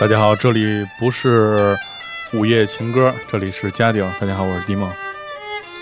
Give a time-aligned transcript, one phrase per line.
[0.00, 1.76] 大家好，这里不是
[2.32, 4.02] 午夜情歌，这里是嘉定。
[4.18, 4.90] 大家好，我是迪梦。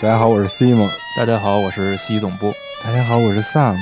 [0.01, 0.89] 大家好，我是西梦。
[1.17, 2.53] 大家好，我是西总部。
[2.83, 3.75] 大家好，我是 Sam。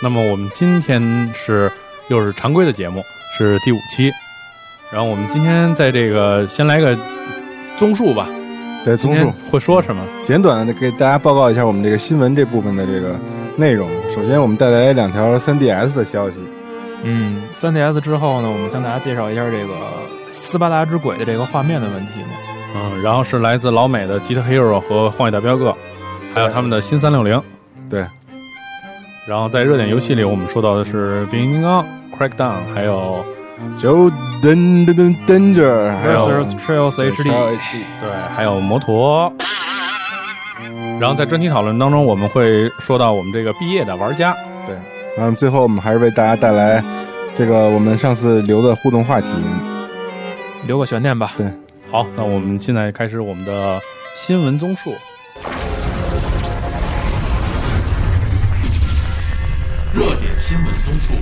[0.00, 1.72] 那么我们今天是
[2.06, 3.02] 又是常规的节目，
[3.36, 4.12] 是第五期。
[4.88, 6.96] 然后我们今天在这个先来个
[7.76, 8.28] 综述吧。
[8.84, 10.02] 对，综述会说什么？
[10.24, 13.14] 简短的给大家报告一下我们这个新闻这部分的这个
[13.56, 13.88] 内容。
[14.08, 16.36] 首先，我们带来两条 3DS 的消息。
[17.02, 19.74] 嗯，3DS 之后呢，我们向大家介绍一下这个
[20.30, 22.28] 斯巴达之鬼的这个画面的问题嘛。
[22.76, 25.70] 嗯，然后是来自老美的《吉他 Hero》和《荒野大镖客》，
[26.34, 27.40] 还有他们的新三六零。
[27.90, 28.04] 对。
[29.26, 31.84] 然后在热点游戏里，我们说到的是《变形金刚》、
[32.16, 32.94] 《Crackdown》，还有
[33.78, 34.10] 《就
[34.42, 39.32] Danger》，还有《Trails HD》，对，还有摩托。
[41.00, 44.34] 然后在专题讨论当中，我们会说到我们这个毕业的玩家。
[44.66, 44.76] 对，
[45.16, 46.82] 嗯，最后我们还是为大家带来
[47.36, 49.28] 这个我们上次留的互动话题，
[50.66, 51.34] 留个悬念吧。
[51.36, 51.46] 对，
[51.90, 53.80] 好，那我们现在开始我们的
[54.14, 54.92] 新闻综述。
[59.92, 61.14] 热点新闻综述。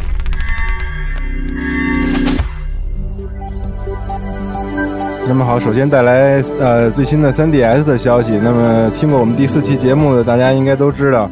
[5.28, 8.38] 那么好，首先带来呃最新的 3DS 的消息。
[8.42, 11.28] 那么听过我们第四期节目的大家应该都知道，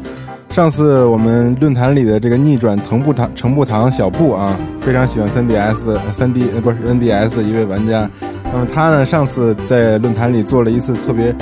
[0.49, 8.09] 上次我们论坛里的这个逆转藤步堂程步堂小布啊，非常喜欢 3DS 3D 不是 NDS 的一位玩家。
[8.51, 11.33] 那么他呢上次在论坛里做了一次特别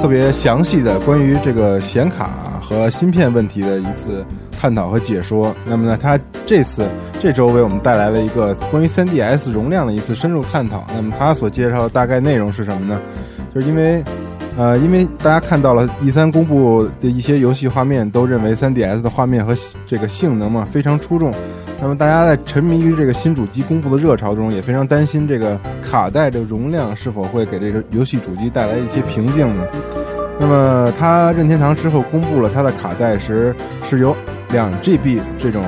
[0.00, 4.24] 特别详细的关于这个显卡和芯片问题的一次
[4.58, 5.54] 探讨和解说。
[5.64, 6.86] 那么呢他这次。
[7.20, 10.86] 这周为我们带来了一个关于 3DS 容量的一次深入探讨。
[10.94, 13.00] 那么他所介绍的大概内容是什么呢？
[13.52, 14.00] 就是因为，
[14.56, 19.52] 呃，因为大家看到了 E3 公布的一些游戏画面，都认为 3DS 的画面和
[19.84, 21.34] 这个性能嘛非常出众。
[21.82, 29.66] 那么大家在沉迷于这个新主机公布的热潮中，也非常担心这个卡带的容量是否会给这个游戏主机带来一些瓶颈呢？
[30.38, 33.52] 那么他任天堂之后公布了它的卡带时
[33.82, 34.16] 是由
[34.50, 35.64] 两 GB 这种。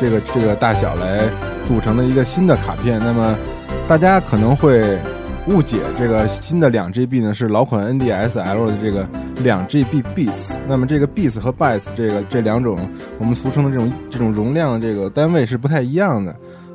[0.00, 1.22] 这个这个大小来
[1.64, 3.38] 组成的一个新的卡片，那么
[3.88, 4.98] 大家可能会
[5.46, 9.08] 误解这个新的两 GB 呢是老款 NDSL 的这个
[9.42, 12.86] 两 GB bits，那么这个 bits 和 bytes 这个这两种
[13.20, 16.34] 我们俗称的这种这种容量这个单位是不太一样的。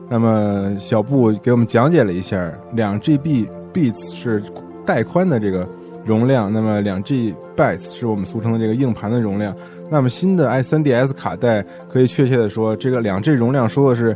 [0.09, 4.41] 那么小布给我们讲解了一下，两 GB bits 是
[4.85, 5.67] 带宽的这个
[6.05, 9.53] 容量，那么两 G bytes 是我们俗称的这个硬盘的容量。
[9.89, 14.15] 那么新的 i3ds 卡带可以确切的说，这个两 G 容量说的是，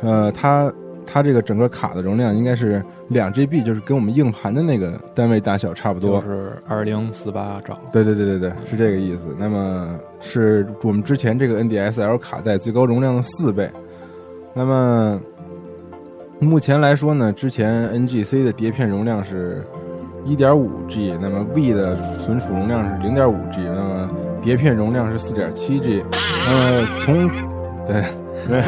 [0.00, 0.72] 呃，它
[1.06, 7.78] 它这个整个卡的容量应该是两 GB，就是跟我们硬盘的那个单位大小差不多，是二零四八兆。
[7.92, 9.28] 对对对对对，是这个意思。
[9.38, 13.70] 那么是我们之前这个 NDSL 卡带最高容量的四倍。
[14.54, 15.20] 那么
[16.40, 19.62] 目前来说呢，之前 NGC 的碟片容量是
[20.24, 24.10] 一点五 G，那么 V 的存储容量是零点五 G，那么。
[24.42, 26.02] 碟片容量是四点七 G，
[26.46, 27.28] 呃，从
[27.86, 28.02] 对，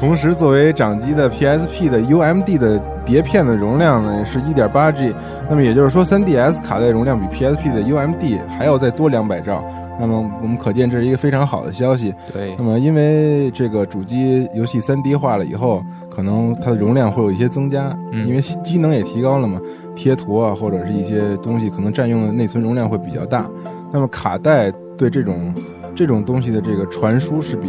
[0.00, 5.14] 同时作为掌机的 PSP 的 UMD 的碟片的容量呢是一点八 G，
[5.48, 9.62] 那么也就是说 3DS 卡带容量比 PSP 的 UMD 还要再多两百兆，
[10.00, 12.12] 那么我们可见这是一个非常好的消息。
[12.32, 19.60] 对，那么因为这个主机游戏 3D 化了以后，可能它的容量会有一些增加，因为机能也提高了嘛，
[19.94, 23.46] 贴图啊或者是一些东西可能占用的内存容量会比较大。
[23.92, 25.54] 那么卡带对这种
[25.94, 27.68] 这种东西的这个传输是比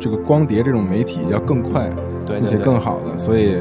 [0.00, 1.88] 这个光碟这种媒体要更快，
[2.26, 3.56] 对，而且更好的，所以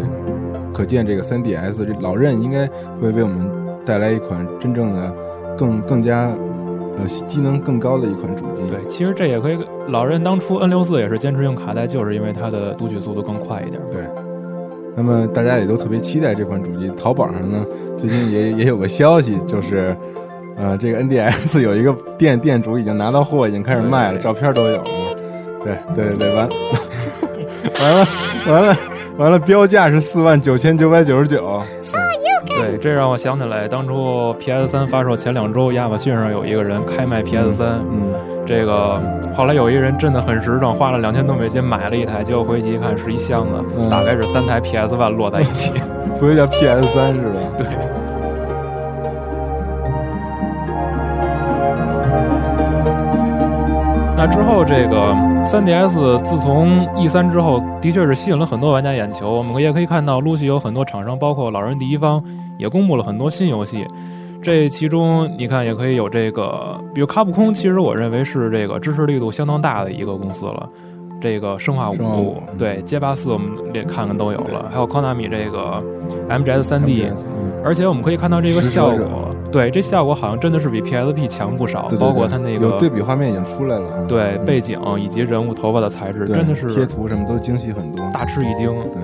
[0.73, 2.65] 可见这个 3DS 这老任应该
[2.99, 3.47] 会为我们
[3.85, 5.13] 带来一款真正的
[5.55, 6.31] 更更加
[6.97, 8.61] 呃机能更高的一款主机。
[8.69, 9.59] 对，其实这也可以，
[9.89, 13.79] 老任当初 N 六四也是坚持用卡带，就是因为它的读取速度更快一点。
[13.91, 14.01] 对，
[14.95, 16.91] 那么大家也都特别期待这款主机。
[16.97, 17.63] 淘宝上呢，
[17.97, 19.95] 最近也也有个消息，就是。
[20.59, 24.83] 呃，这个 NDS 有一个店店主已经拿到货，已经开始卖了，照片都有。
[25.63, 26.49] 对对对，完，
[27.79, 28.07] 完了
[28.45, 28.77] 完了
[29.17, 31.61] 完了，标价是四万九千九百九十九。
[32.45, 38.13] 对，这让我想起来，当初 PS 三发售前两周，亚马逊上有一个人开卖 PS 三，嗯，
[38.45, 39.01] 这个
[39.33, 45.71] 后来有一个人真的很实诚，花了两千多美金买了一台，结果回去一看是一箱子，嗯大概是三台 PS One 摞在一起。
[46.15, 47.39] 所以叫 PS 三是吧？
[47.57, 47.65] 对。
[54.19, 55.13] 那之后，这个
[55.45, 59.31] 3DS 自从 E 三之后，的确是吸引了很多玩家眼球。
[59.31, 62.21] 我们也可以看到，陆续有很多厂商，包括老人第一方，
[62.57, 63.87] 也公布了很多新游戏。
[64.41, 70.67] 这其中，你看也可以有这个，比如卡普空，其实我认为是这个支持力度相当大的一个公司了。
[71.21, 75.81] 这个生化五，对街霸四，我们连看看都有了，还有 Konami 这个
[76.27, 77.13] MGS 三嗯
[77.63, 88.69] 而且我们可以看到这个效果，对这效果好像真的是比 PSP 强不少，对对对包括它那有对比画面已经出来了啊，对背景以及人物头发的材质，真的是贴图什么都精细很多，大吃一惊。
[88.69, 89.03] 对，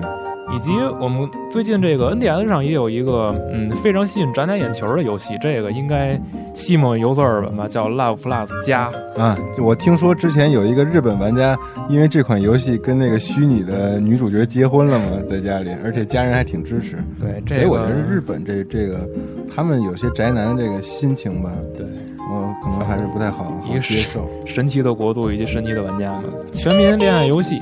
[0.54, 0.70] 以及
[1.00, 6.20] 我们最近这个 NDS 上也有一个嗯非常吸引宅男眼球的游戏，这个应该
[6.54, 8.90] 西蒙游字儿本吧，叫 Love Plus 加。
[9.16, 11.56] 啊，我听说之前有一个日本玩家
[11.88, 16.96] 因为这款游戏跟那个虚拟的女主角结婚了嘛，在家里，而且家人还挺支持。
[17.20, 19.08] 对，这个所以我觉得日本这这个
[19.54, 21.84] 他们有些宅男这个心情吧，对
[22.30, 24.28] 我可能还是不太好好接受。
[24.44, 27.58] 神奇的国度以及神奇的玩家们，全民恋爱游戏。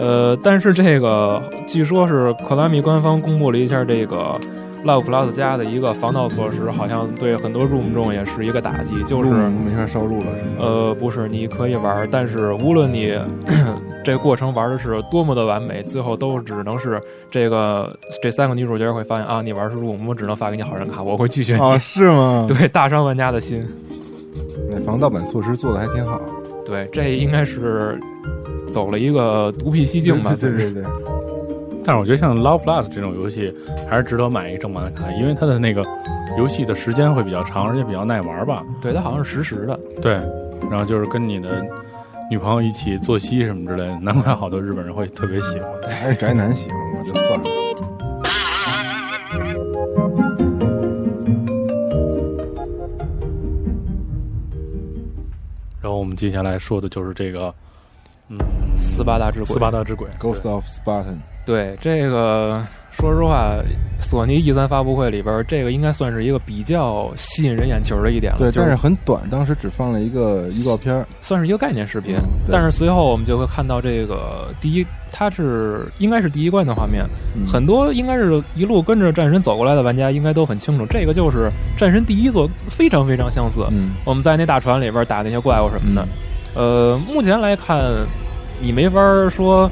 [0.00, 4.38] 呃，但是这个据说是 Konami 官方公布了一下这个
[4.84, 9.30] Love Plus 加的一个防盗措施，好像对很多 Room 众也是一个打击，就是。
[9.30, 10.56] 没法烧录了，是吗？
[10.58, 13.14] 呃，不是，你可以玩，但是无论你
[14.02, 16.98] 这过程玩的是多么的完美，最后都只能是
[17.30, 21.60] 这个这三个女主角会发现啊，你玩是 room，我只能发给你好人卡，我会拒绝你。
[21.60, 22.46] 哦，是吗？
[22.48, 23.62] 对，大伤玩家的心。
[24.70, 26.18] 那防盗版措施做的还挺好。
[26.64, 28.00] 对，这应该是
[28.72, 30.34] 走了一个独辟蹊径吧？
[30.38, 30.84] 对对对对，
[31.84, 33.54] 但是我觉得像 Love Plus 这种游戏
[33.88, 35.84] 还是值得买一个正版的卡，因为它的那个
[36.38, 38.64] 游戏的时间会比较长，而且比较耐玩吧。
[38.80, 39.78] 对，它好像是实时的。
[40.00, 40.14] 对，
[40.70, 41.64] 然后就是跟你的
[42.30, 45.70] 女朋友一起作息什么之类的，难怪好多日本人会特别喜欢。
[45.90, 47.44] 还是宅男喜欢，我就算了。
[55.82, 57.52] 然后我们接下来说的就是这个，
[58.30, 58.38] 嗯，
[58.76, 59.46] 斯巴达之鬼。
[59.46, 63.56] 斯巴达之鬼 Ghost of Spartan，对这个，说实话，
[63.98, 68.38] 索尼 E 三发布会里边，这个应该算是一个比较吸引人眼球的一点了。
[68.38, 71.04] 对，就但是很短，当时只放了一个预告片。
[71.20, 72.14] 算是一个概念视频。
[72.14, 72.22] 嗯
[72.52, 77.04] 但是随后我们就会看到这个第一，它是应该是第一关的画面，
[77.34, 83.64] 嗯很多应该是一路跟着战神走过来的玩家应该都很清楚，这个就是战神第一座，非常非常相似。
[83.70, 86.06] 嗯，我们在那大船里边打那些怪物什么的，
[86.54, 87.82] 呃，目前来看，
[88.60, 89.70] 你没法说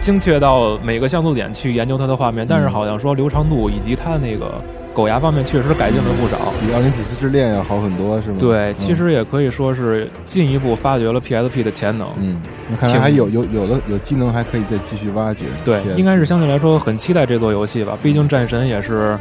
[0.00, 4.62] 精确到每个像素点去研究它的画面，但是好像说流畅度以及它那个
[4.94, 6.52] 狗牙方面确实改进了不少。
[6.60, 8.36] 比奥林匹斯之恋要好很多，是吗？
[8.38, 12.06] 对，其实也可以说是进一步发掘了 PSP 的潜能。
[12.18, 15.44] 嗯，那看来还有有有的有技能还可以再继续挖掘。
[15.64, 17.98] 对，应该是相对来说很期待这座游戏吧。
[18.02, 19.18] 毕竟战神也是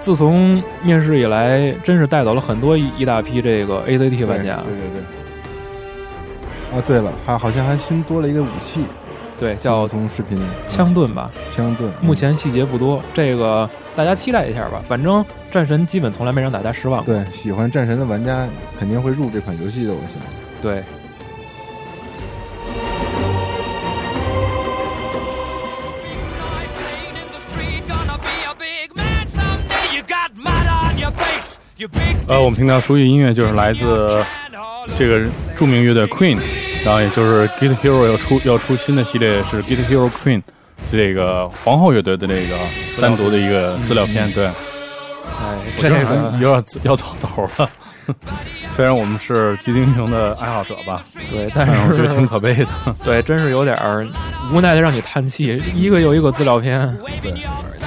[0.00, 4.56] 自从面世以来，真是带走了很多一一大批这个 ACT 玩家。
[4.64, 5.15] 对对对。
[6.76, 8.84] 啊，对了，还好像还新多了一个武器，
[9.40, 11.30] 对，叫从视频枪盾吧。
[11.50, 14.82] 枪盾，目前细节不多，这个大家期待一下吧。
[14.86, 17.02] 反正战神基本从来没让大家失望。
[17.02, 18.46] 对喜欢战神的玩家
[18.78, 20.20] 肯定会入这款游戏的，我想。
[20.60, 20.82] 对
[32.28, 34.22] 呃，我们听到熟悉音乐就是来自
[34.98, 35.24] 这个
[35.56, 36.38] 著名乐队 Queen，
[36.86, 40.40] 然后也就是 Guitar Hero 要出要出新的系列是 Guitar Hero Queen，
[40.92, 42.56] 这个皇后乐队的这个
[43.02, 45.98] 单独的一个资料片，对，哎，这个
[46.38, 47.68] 有点要走头了。
[48.68, 52.68] 虽然我们是极英雄的爱好者吧，对，但但是我觉得挺可悲的。
[53.02, 54.06] 对，真是有点儿
[54.52, 56.96] 无奈的让你叹气，一个又一个资料片。
[57.20, 57.34] 对，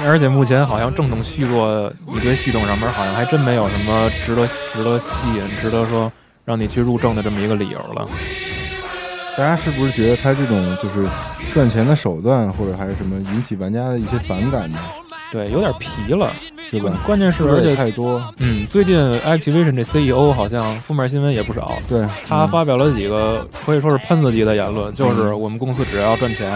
[0.06, 6.12] 而且目前好像正统续作一堆系统上面好像还真没有什么值得值得吸引、值得说
[6.44, 8.06] 让你去入正的这么一个理由了。
[9.40, 11.08] 大家是不是觉得他这种就是
[11.50, 14.76] 赚钱的手段，或者还是什么引起玩家的一些反感呢？
[15.32, 16.30] 对，有点皮了，
[16.68, 16.92] 是吧？
[17.06, 21.78] 关键是而而且且太多，嗯，最近 Activision 这 CEO 好像负面新闻也不少。
[21.88, 26.50] 对，他发表了几个可以说是喷子级的言论，就是我们公司只要赚钱，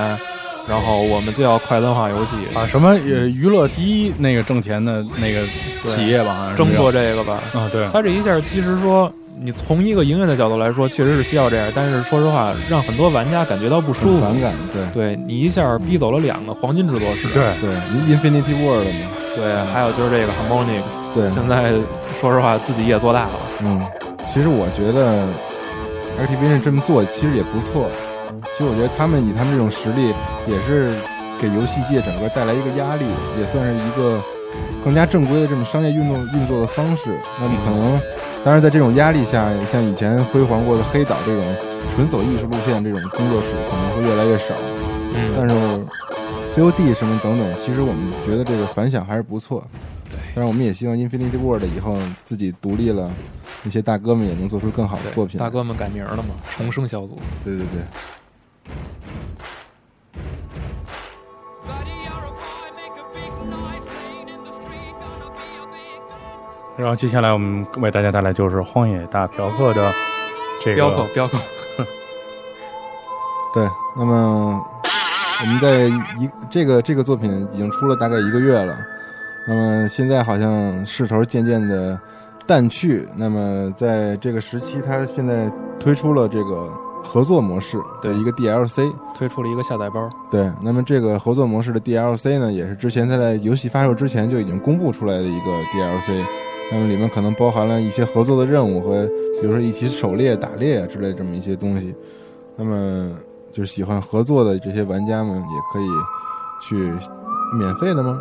[0.68, 5.46] 然后我们就要快餐化游戏，啊，什么呃娱乐第一那个挣钱的那个
[5.84, 7.40] 企业吧，争做这个吧。
[7.54, 14.20] 啊，对，他这一下其实说，你从一个营业的角度来说，确实是需要这样，但是说实话，让很多玩家感觉到不舒服。
[14.20, 17.70] 反感，对对你一下逼走了两个黄金制作室，对对
[18.16, 21.72] ，Infinity World 嘛，对，还有就是这个 Harmonix，对现在
[22.20, 23.40] 说实话自己也做大了。
[23.62, 23.84] 嗯，
[24.28, 25.26] 其实我觉得
[26.18, 27.90] Activision 这么做其实也不错。
[28.56, 30.14] 其实我觉得他们以他们这种实力，
[30.46, 30.94] 也是
[31.40, 33.04] 给游戏界整个带来一个压力，
[33.38, 34.20] 也算是一个
[34.84, 37.18] 更加正规的这种商业运动运作的方式。
[37.40, 38.00] 那么可能，
[38.44, 41.56] 当然在这种压力下，像以前辉煌过的黑岛这种
[41.94, 44.54] 纯走艺术路线这种工作室可能会越来越少。
[45.14, 45.54] 嗯，但是
[46.60, 49.64] COD 什么等等，其实我们觉得这个反响还是不错。
[50.08, 53.10] 对，当然我们也希望 Infinity Ward 以后自己独立了，
[53.62, 55.38] 那些大哥们也能做出更好的作品。
[55.38, 57.18] 大哥们改名了嘛，重生小组。
[57.44, 57.82] 对对对。
[66.76, 69.92] 然后接下来我们为大家带来就是《荒野大嫖客》的
[70.60, 71.38] 这个镖客，镖客，
[73.54, 74.60] 对，那么
[75.40, 75.86] 我们在
[76.20, 78.76] 一这个这个作品已经出了大概一个月了，
[79.46, 81.98] 那么现在好像势头渐渐的
[82.46, 83.06] 淡去。
[83.16, 86.68] 那么在这个时期，它现在推出了这个
[87.04, 88.92] 合作模式的一个 DLC。
[89.16, 90.10] 推出了一个下载包。
[90.28, 96.24] 对，那么这个合作模式的 DLC 呢，也是之前它在游戏发售之前就已经公布出来的一个 DLC。
[96.74, 99.06] 那么里面可能包含了一些合作的任务和，
[99.40, 101.94] 比如说一起狩猎、打猎啊之类这么一些东西。
[102.56, 103.16] 那么
[103.52, 105.86] 就是喜欢合作的这些玩家们也可以
[106.60, 106.92] 去
[107.56, 108.20] 免费的吗？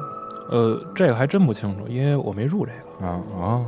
[0.49, 3.07] 呃，这个还真不清楚，因为我没入这个。
[3.07, 3.65] 啊啊，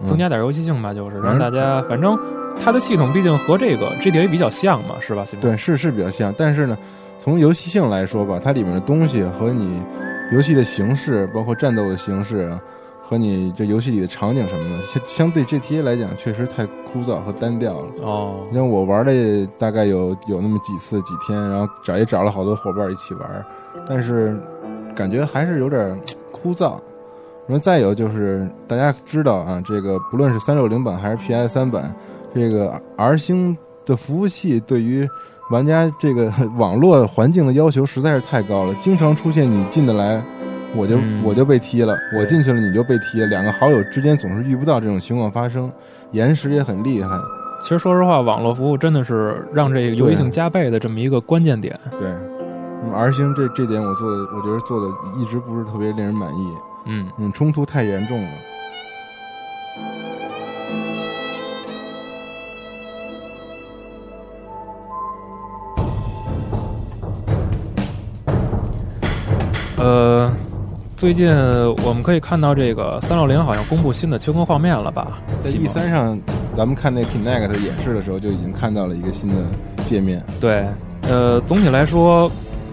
[0.00, 2.16] 嗯增加点游戏性吧，就是让大家，反正
[2.58, 5.24] 它的系统毕竟和这个 GTA 比较像嘛，是吧？
[5.40, 6.78] 对，是是比较像，但是呢，
[7.18, 9.80] 从游戏性来说吧，它里面的东西和你
[10.32, 12.60] 游戏的形式，包括战斗的形式啊，
[13.12, 17.86] 和你这游戏里的场景什么的，相相对 GTA 来讲，确实太枯燥和单调了。
[18.02, 23.44] 哦，你像我玩的大概有有那么几次几天，然后找也找了好多伙伴一起玩，
[23.86, 24.34] 但是
[24.94, 25.94] 感觉还是有点
[26.32, 26.78] 枯燥。
[27.46, 31.94] 然后再有就是大家知道啊，这个不论是三六零版还是 PS 三版，
[32.34, 33.54] 这个 R 星
[33.84, 35.06] 的服务器对于
[35.50, 40.22] 玩家这个 网络环境的要求实在是太高了，经常出现你进得来，
[40.74, 45.70] 我就、嗯我就被踢了，我进去了你就被踢了，两个好友之间总是遇不到这种情况发生，
[46.12, 47.16] 延时也很厉害。
[47.62, 51.78] 其实说实话，网络服务真的是让这个游戏性加倍的这么一个关键点。
[52.00, 52.10] 对，
[52.82, 56.54] 那么 R 星这这点我做的，我觉得做的一直不是特别令人满意，
[56.86, 58.28] 嗯，嗯，冲突太严重了。
[69.78, 70.32] 呃，
[71.02, 71.26] 最近
[71.84, 75.18] 我们可以看到这个三六零好像公布新的秋空画面了吧？
[75.42, 76.16] 在西 E 蒙三上，
[76.56, 79.34] 咱们看那 Kinect 演示的时候，就已经看到了一个新的
[79.84, 80.22] 界面。
[80.40, 80.64] 对，
[81.08, 82.30] 呃，总体来说，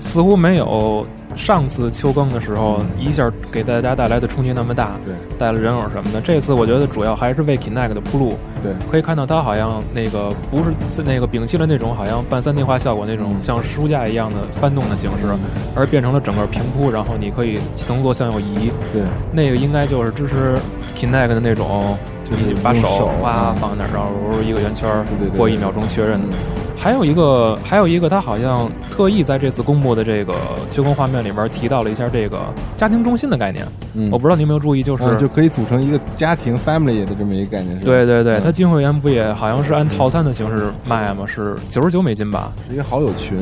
[0.09, 6.19] 似乎没有上次秋更的时候一下给大家带来的冲击那么大，对带了人偶什么的。
[6.19, 8.33] 这次我觉得主要还是为 Kinect 的铺路。
[8.63, 10.73] 对，可以看到它好像那个不是
[11.03, 15.27] 那个摒弃了那种好像半三 D 化效果那种嗯像书架一样的翻动的形式，
[15.75, 18.71] 而变成了整个平铺，然后你可以从左向右移。
[18.91, 20.57] 对，那个应该就是支持
[20.97, 26.19] Kinect 的那种，就是你把手哇嗯放那儿，然后一个圆圈对对对过一秒钟确认。
[26.19, 26.33] 嗯
[26.79, 30.33] 还有一个，还有一个，他好像特意在这次公布的这个
[30.71, 32.39] 秋空画面里边提到了一下这个
[32.77, 33.67] 家庭中心的概念。
[33.95, 41.25] 嗯，我不知道你有没有注意，就是、啊就可以组成一个家庭 family 的这么一个概念，对对对，嗯它金会员不也好像是按套餐的形式卖吗？
[41.27, 42.53] 是九十九美金吧？
[42.67, 43.37] 是一个好友群。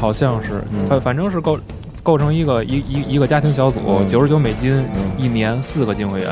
[0.00, 1.58] 好像是，嗯反反正是构
[2.02, 6.30] 构成一个一一一个家庭小组，嗯九十九美金嗯一年，四个金会员。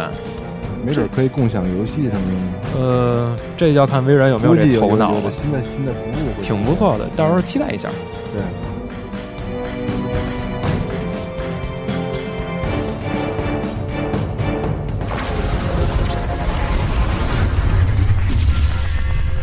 [0.84, 2.52] 没准可以共享游戏什么的呢。
[2.76, 7.88] 呃，这要看微软有没有这头脑了有的，新的新的服务挺不错的，到时候期待一下。
[8.32, 8.42] 对。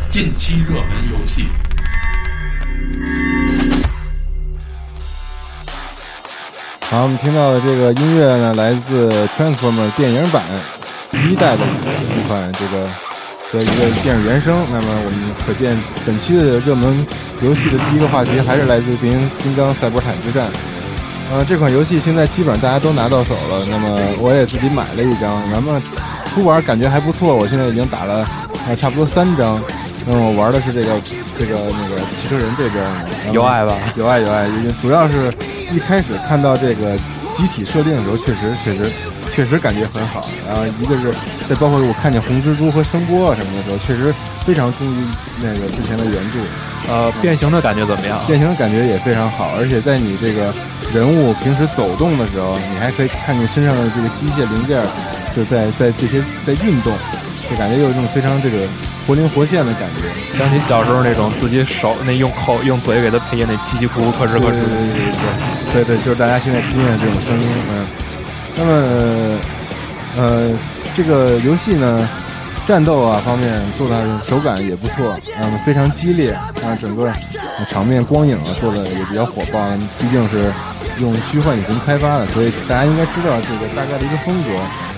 [0.10, 1.46] 近期热门游戏。
[6.82, 10.44] 好，我们听到的这个音乐呢，来自 Transformer 电影版
[11.14, 11.66] 一代的
[12.16, 12.84] 一款这个
[13.52, 14.56] 的一个电影原声。
[14.72, 17.06] 那么我们可见本期的热门
[17.42, 20.50] 游戏的第一个话题还是来自变形金刚赛博坦之战。
[21.32, 25.82] 呃，这款游戏现在基本上大家都拿到手了，那么我也自己买了一张，那么
[26.28, 28.28] 初玩感觉还不错，我现在已经打了
[28.68, 29.62] 呃差不多三张。
[30.06, 31.00] 那么我玩的是这个
[31.40, 33.74] 这个那个汽车人这边的，有爱吧？
[33.96, 35.32] 有爱有爱，因为主要是
[35.72, 36.98] 一开始看到这个
[37.34, 38.92] 机体设定的时候，确实确实
[39.34, 40.30] 确实感觉很好。
[40.48, 41.14] 然后一个是
[41.50, 44.14] 再包括我看见红蜘蛛和声波啊什么的时候，确实
[44.46, 45.06] 非常忠于
[45.42, 46.40] 那个之前的原著。
[46.90, 48.20] 呃，变形的感觉怎么样？
[48.26, 50.52] 变形的感觉也非常好，而且在你这个
[50.94, 54.86] 人物平时走动的时候，你还可以看见身上的这个机械零件儿
[55.36, 56.92] 就在在这些在运动，
[57.50, 58.66] 就感觉有一种非常这个
[59.06, 60.10] 活灵活现的感觉。
[60.38, 64.58] 想起小时候那种自己手那用口用嘴给它配音那叽叽咕咕咯吱咯吱。
[65.72, 67.48] 对对，就是大家现在听见的这种声音。
[67.70, 67.86] 嗯，
[68.56, 69.38] 那么
[70.18, 70.52] 呃，
[70.96, 72.08] 这个游戏呢，
[72.68, 77.12] 战斗啊方面做的手感也不错，嗯，非常激烈，啊，整个
[77.70, 80.52] 场面光影啊做的也比较火爆，毕竟是
[81.00, 84.50] 用虚幻引擎开发的，所以大家应该知道这个大概的一个风格，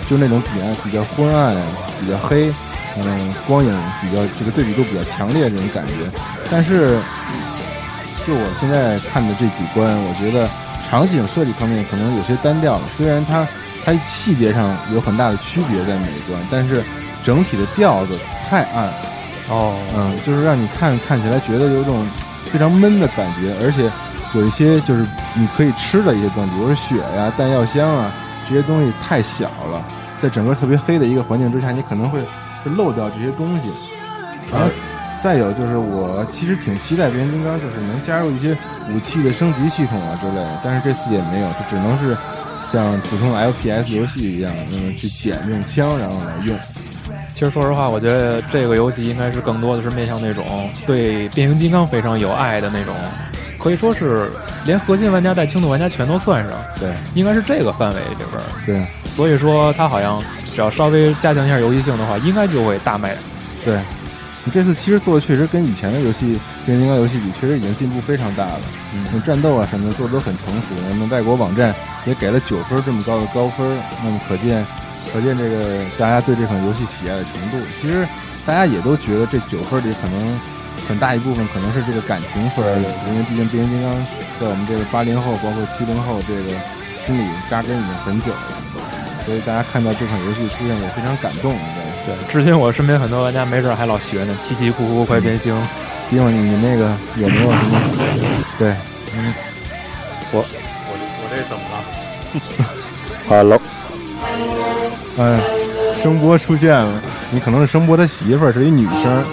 [0.10, 1.55] 就那种比较比较昏暗、
[2.00, 2.51] 比较黑，
[2.98, 6.10] 嗯，光影比较这个对比度比较强烈的这种感觉。
[6.50, 6.98] 但是，
[8.25, 10.50] 就我现在看的这几关，我觉得
[10.93, 13.47] 场景设计方面可能有些单调了，虽然它。
[13.85, 16.81] 它细节上有很大的区别在每一关，但是
[17.21, 18.88] 整体的调子太暗，
[19.50, 22.07] 哦，嗯，就是让你看看起来觉得有种
[22.45, 23.91] 非常闷的感觉，而且
[24.39, 28.09] 有一些就是你可以吃的一些东西，比如说血呀、弹药箱啊
[28.47, 29.83] 这些东西太小了，
[30.21, 32.21] 在整个特别黑的一个环境之下，你可能会
[32.63, 33.63] 会漏掉这些东西。
[34.50, 34.69] 然后
[35.24, 38.56] 再有就是我其实挺期待变形金刚就是能加入一些
[38.92, 42.18] 武器的升级系统啊之类的，但是这次也没有，就只能是。
[42.74, 46.58] 像普通 FPS 游戏一样，那么去捡用枪，然后来用。
[47.32, 52.96] 其实说实话，我觉得这个游戏应该是更多的是面向那种对变形金刚非常有爱的那种，
[53.60, 54.32] 可以说是
[54.65, 56.51] 连核心玩家带轻度玩家全都算上。
[56.80, 58.27] 对，应该是这个范围里边。
[58.65, 60.20] 对，所以说它好像
[60.56, 63.15] 只要稍微加强一下游戏性的话，应该就会大卖。
[63.63, 63.77] 对。
[64.45, 68.59] 你这次其实做的确实跟以前的游戏变形金刚游戏比，确实已经进步非常大了。
[68.93, 70.75] 嗯，战斗啊什么的做的都很成熟。
[70.89, 71.73] 那么外国网站
[72.05, 73.65] 也给了九分这么高的高分，
[74.03, 74.65] 那么可见，
[75.13, 77.57] 可见这个大家对这款游戏喜爱的程度。
[77.79, 78.05] 其实
[78.45, 80.39] 大家也都觉得这九分里可能
[80.89, 83.95] 很大一部分可能是这个感情分，因为毕竟变形金刚
[84.41, 86.50] 在我们这个八零后包括七零后这个
[87.07, 88.51] 心里扎根已经很久了，
[89.25, 91.55] 所以大家看到这款游戏出现也非常感动。
[92.05, 95.55] 对，至今我身边很多玩家没准还老学呢，七七哭哭快变星。
[96.12, 97.79] 因为你你那个有没有什么？
[98.60, 98.75] 对，
[99.18, 99.33] 嗯，
[100.31, 101.75] 我我我这怎么了？
[103.27, 103.59] Hello，
[105.18, 105.39] 哎，
[106.03, 109.25] 声波出现了，你可能是声波他媳妇儿，是一女生。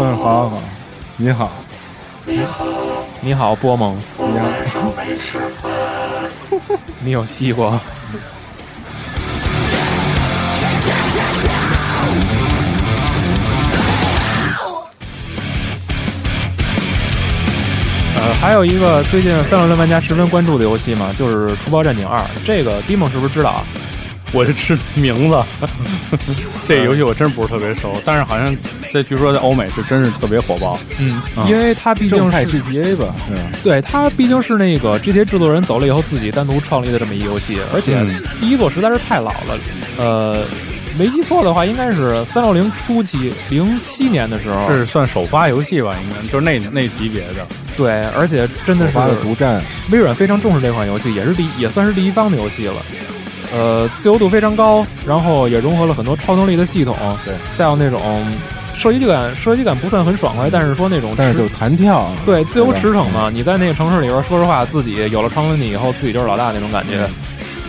[0.00, 0.62] 嗯，好好好，
[1.16, 1.50] 你好，
[2.24, 2.64] 你好，
[3.20, 4.92] 你好，波蒙，你好，
[7.02, 7.80] 你有西瓜。
[18.48, 22.18] 还有一个最近三六零玩家十分关注的游戏嘛，就是《除暴战警二》。
[22.46, 23.62] 这个 d i m o 是不是知道啊？
[24.32, 25.38] 我是吃名字，
[26.64, 28.56] 这个游戏我真不是特别熟，但是好像
[28.90, 30.78] 在据说在欧美是真是特别火爆。
[30.98, 33.14] 嗯，因为它毕竟是 GTA 吧？
[33.30, 38.02] 嗯，对，它毕竟是那个 GTA 制作人走了以后自己单独创立的这么一游戏，而且
[38.40, 39.58] 第一作实在是太老了。
[39.98, 40.42] 呃。
[40.98, 45.94] 没记错的话，应该是三六零初期，零七年的时候是算首发游戏吧？
[46.02, 47.46] 应该就是那那级别的。
[47.78, 49.62] 对，而且真的是独占。
[49.90, 52.74] 微软非常重视这款游戏，也是第也算是第一方的游戏了。
[53.54, 56.94] 呃，自由度非常高，然后也融合了很多超能力的系统。
[57.24, 58.26] 对，再有那种
[58.74, 63.30] 射击感，射击感不算很爽快，但是说那种但是就弹跳，对，自由驰骋嘛。
[63.32, 67.08] 你在那个城市里边，说实话，自己有了超能力以后，自己就是老大那种感觉，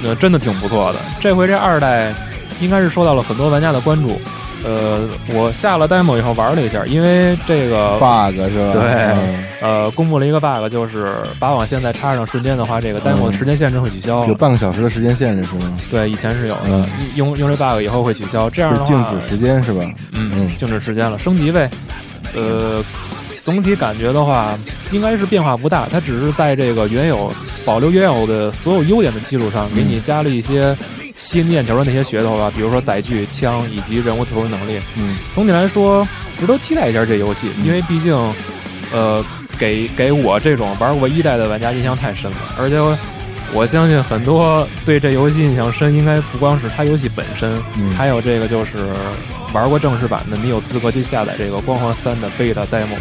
[0.03, 0.99] 呃，真的挺不错的。
[1.21, 2.11] 这回这二代。
[2.61, 4.19] 应该是受到了很多玩家的关注，
[4.63, 8.73] 呃，我下了 demo 以后玩了一下，因为这个 bug 是吧？
[8.73, 9.15] 对，
[9.61, 14.25] 呃，公布了一个 bug，就是把网线再插上瞬间的话，这个 demo 的时间限制会取消。
[14.25, 15.77] 有半个小时的时间限制是吗？
[15.89, 19.81] 对，以前是有的，用用这 bug 以后会取消，这样的话静止时间是吧？
[20.11, 21.69] 嗯嗯，静止时间了，升级呗。
[22.35, 22.83] 呃，
[23.41, 24.57] 总体感觉的话，
[24.91, 27.31] 应该是变化不大，它只是在这个原有
[27.65, 30.75] 保留原有的所有优点的基础上，给你加了一些。
[31.19, 34.79] 吸引眼球的那些噱头吧，比如说载具、枪以及人物特殊能力。
[34.95, 36.07] 嗯，总体来说，
[36.39, 38.15] 值得期待一下这游戏，因为毕竟，
[38.93, 39.23] 呃，
[39.57, 42.37] 给给我这种玩过一代的玩家印象太深了。
[42.57, 42.79] 而且，
[43.53, 47.61] 我相信很多对这游戏印象深，应该不光是它游戏本身，
[47.97, 48.77] 还有这个就是
[49.51, 52.95] 玩过正式版的，你有资格去下载这个《光环三》的 beta demo。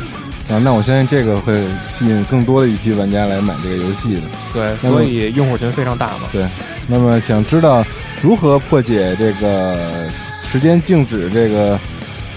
[0.52, 1.62] 啊，那我相信这个会
[1.96, 4.22] 吸引更多的一批玩家来买这个游戏的。
[4.52, 6.22] 对，所以用户群非常大嘛。
[6.32, 6.44] 对，
[6.88, 7.84] 那么想知道。
[8.22, 10.08] 如何破解这个
[10.42, 11.30] 时间静止？
[11.30, 11.78] 这个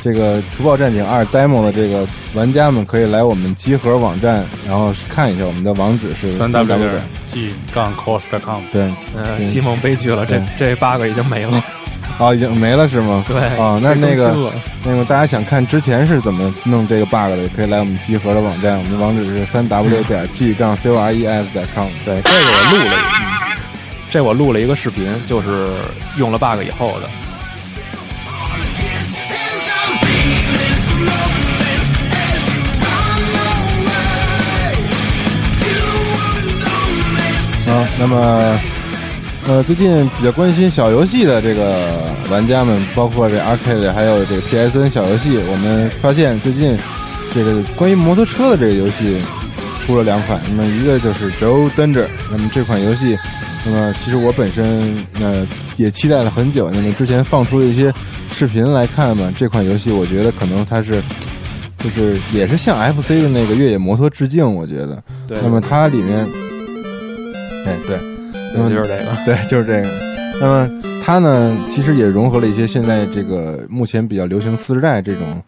[0.04, 8.62] 这个《除暴战警二》demo 的这个玩家们可以来我们集合网站，然后看一下我们的网址是三 w 点 g 杠 cos.com。
[8.72, 11.63] 对，呃，西蒙悲剧了，这这 bug 已经没了。
[12.20, 13.24] 哦，已经没了是吗？
[13.28, 14.52] 对哦，那那个
[14.84, 21.88] 那个大家想看之前是怎么弄这个 bug 的，也可以来我们集合的网站，我们的网址是三 w 点 g 杠 c o r e s 点 com。
[22.06, 22.94] 对，这个我录了，
[23.26, 23.31] 嗯
[24.12, 25.69] 这我录了一个视频，就是
[26.17, 27.08] 用了 bug 以后的。
[37.71, 38.60] 啊，那么，
[39.47, 41.88] 呃，最近比较关心小游戏的这个
[42.30, 46.78] 玩家们，包括这 Arcade 还有这个 PSN 小游戏，我们发现最近
[47.34, 49.21] 这个关于摩托车的这个游戏
[49.86, 53.17] 出了两款，那么一个就是 Joe Danger，那么这款游戏，
[53.65, 55.47] 那么其实我本身呃
[55.78, 57.93] 也期待了很久，那么之前放出的一些
[58.32, 61.02] 视频来看嘛，这款游戏我觉得可能它是。
[61.84, 65.04] 就是也是向 FC 的那个越野摩托致敬，我觉得。
[65.28, 66.19] 对，那么它里面，
[67.65, 67.97] 哎，对，
[68.54, 69.26] 那么就是这个。
[69.26, 69.89] 对，就是这个。
[70.39, 70.69] 那么
[71.04, 75.41] 它呢，其实也融合了一些现在这个目前比较流行次世代这种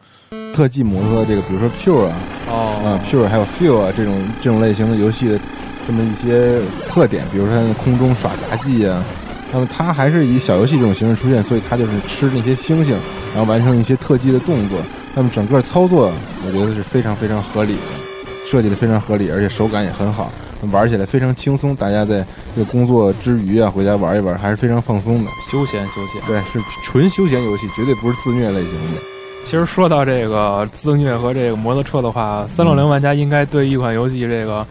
[0.55, 2.15] 特技摩托，这个比如说 Pure 啊，
[2.49, 5.39] 哦，啊 Pure 还有 Feel 啊这种这种类型的游戏的
[5.87, 9.03] 这么一些特点，比如说它空中耍杂技啊。
[9.51, 12.97] 那么它还是以小游戏这种形式出现，所以它就是吃那些星星，
[13.35, 14.79] 然后完成一些特技的动作。
[15.13, 16.11] 那么整个操作，
[16.47, 20.33] 我觉得是非常非常合理的，设计的非常合理，而且手感也很好，
[20.71, 21.75] 玩起来非常轻松。
[21.75, 25.29] 大家在这个工作之余啊，回家玩一玩，还是非常放松的。
[25.51, 29.01] 休闲休闲，对，是纯休闲游戏，绝对不是自虐类型的。
[29.45, 34.65] 其实说到这个自虐和这个摩托车的话，三六零玩家应该对一款游戏这个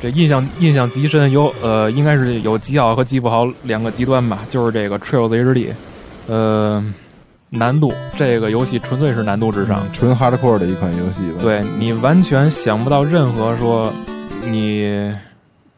[0.00, 5.68] 这印象印象极深，有呃应该是有极好和极不好两个极端吧，就是这个 Trails HD，
[6.26, 6.84] 呃。
[7.50, 11.38] 难度，这个游戏纯粹是难度至上，纯 hardcore 的一款游戏吧。
[11.40, 13.90] 对你完全想不到任何说
[14.44, 15.10] 你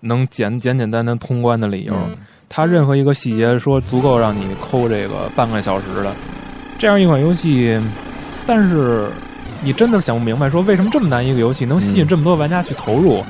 [0.01, 1.95] 能简简简单单通关的理由。
[2.49, 6.13] 它任何一个细节说足够让你抠这个半个小时的
[6.77, 7.81] 这样一款游戏，
[8.45, 9.09] 但是
[9.63, 13.25] 你真的想不明白，说为什么这么难一个游戏能吸引这么多玩家去投入，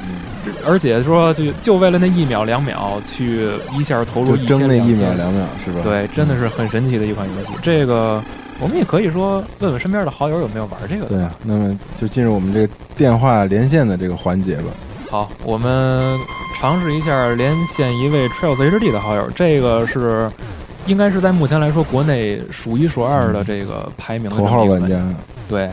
[0.66, 5.80] 而且说就就为了那一秒两秒去一下投入一争那一秒两秒是吧？
[5.82, 7.50] 对，真的是很神奇的一款游戏。
[7.62, 8.22] 这个
[8.60, 11.06] 我们也可以说问问身边的好友有没有玩这个。
[11.06, 14.64] 对啊，那么就进入我们这个电话连线的这个环节吧。
[15.10, 16.16] 好，我们
[16.60, 20.30] 尝试一下连线一位 Trails HD 的好友，这个是
[20.86, 25.02] 应该是在目前来说国内数一数二的这个排名的头号玩家。
[25.48, 25.68] 对，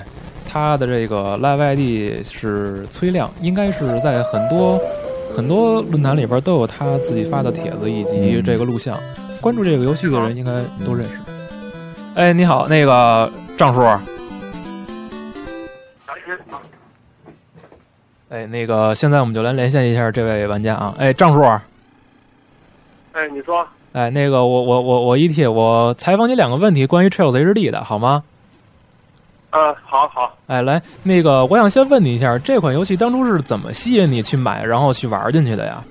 [0.47, 4.79] 他的这个 Live ID 是崔亮，应该是在很多
[5.35, 8.97] 很多论坛里边都有他自己发的帖子以及这个录像。
[9.41, 10.51] 关注这个游戏的人应该
[10.85, 11.19] 都认识。
[12.15, 13.83] 哎，你好，那个张叔。
[18.29, 20.93] 哎，那个，现在我们就来连线一下这位玩家啊！
[20.97, 21.41] 哎，张叔。
[23.13, 23.65] 哎，你说。
[23.93, 28.23] 哎，那个，我我我我一提，我采访你两个问题，关于 Trails HD 的，好吗？
[29.57, 30.37] 啊，好好。
[30.45, 35.83] 哎，来，那个，我想先问你一下，这款游戏当初是怎么吸引你去买，然后去玩进去的呀？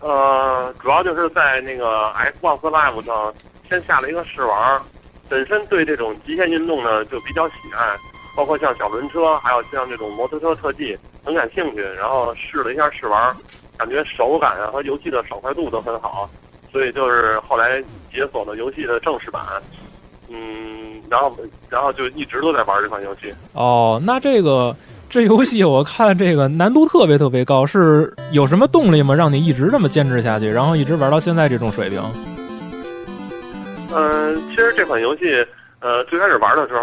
[0.00, 3.32] 呃，主要就是在那个 Xbox Live 上
[3.70, 4.80] 先下了一个试玩，
[5.28, 7.96] 本身对这种极限运动呢就比较喜爱。
[8.36, 11.80] 包括像小轮车，还有像这种摩托车特技，很感兴趣。
[11.80, 13.32] 然后试了一下试玩，
[13.76, 16.28] 感觉手感啊和游戏的爽快度都很好，
[16.72, 17.80] 所以就是后来
[18.12, 19.40] 解锁了游戏的正式版。
[20.34, 21.36] 嗯，然后
[21.70, 23.32] 然后就一直都在玩这款游戏。
[23.52, 24.74] 哦，那这个
[25.08, 29.14] 这游戏我看这个难度特别特别高，是有什么动力吗？
[29.14, 32.02] 让你一直这么坚持下去，然后一直玩到现在这种水平？
[33.94, 35.46] 嗯，其实这款游戏，
[35.78, 36.80] 呃，最开始玩的时候。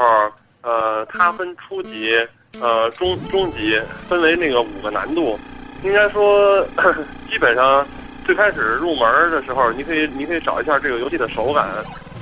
[0.63, 2.15] 呃，它分初级、
[2.59, 5.35] 呃中中级，分为那个五个难度。
[5.83, 6.63] 应该说，
[7.27, 7.83] 基本上
[8.23, 11.67] 最开始入门的时候，你可以你可以找一下这个游戏的手感，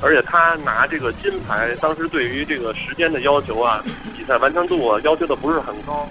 [0.02, 3.84] 而且他拿这个金牌，当时对于这个时间的要求啊，
[4.18, 6.08] 比赛完成度啊要求的不是很高。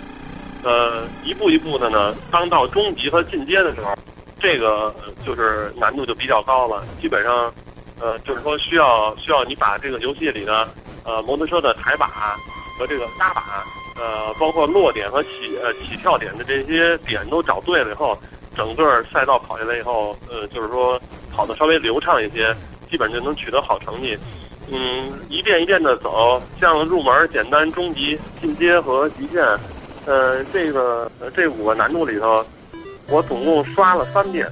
[0.63, 3.95] 呃，一步一步的呢，当到中级和进阶的时候，
[4.41, 6.85] 这个就是难度就比较高了。
[7.01, 7.53] 基本上，
[8.01, 10.69] 呃，就是说需要需要你把这个游戏里的。
[11.05, 12.37] 呃，摩托车的抬把
[12.79, 13.65] 和这个搭把，
[13.97, 18.19] 呃，包括落点和起呃起跳点的这些点都找对了以后，
[18.55, 21.01] 整个赛道跑下来以后，呃，就是说
[21.33, 22.55] 跑的稍微流畅一些，
[22.91, 24.19] 基本就能取得好成绩。
[24.71, 29.43] 嗯，一遍一遍的走，像入门、简单、中级、进阶和极限，
[30.07, 32.45] 呃，这个这五个难度里头，
[33.09, 34.47] 我总共刷了三遍，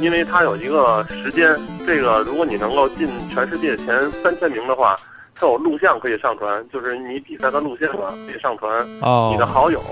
[0.00, 4.96] 因为它有一个时间，这个如果你能够进全世界前三千名的话。
[5.32, 8.86] 它有录像可以上传，就是你比赛的录像嘛，可以上传。
[9.00, 9.82] 哦，你的好友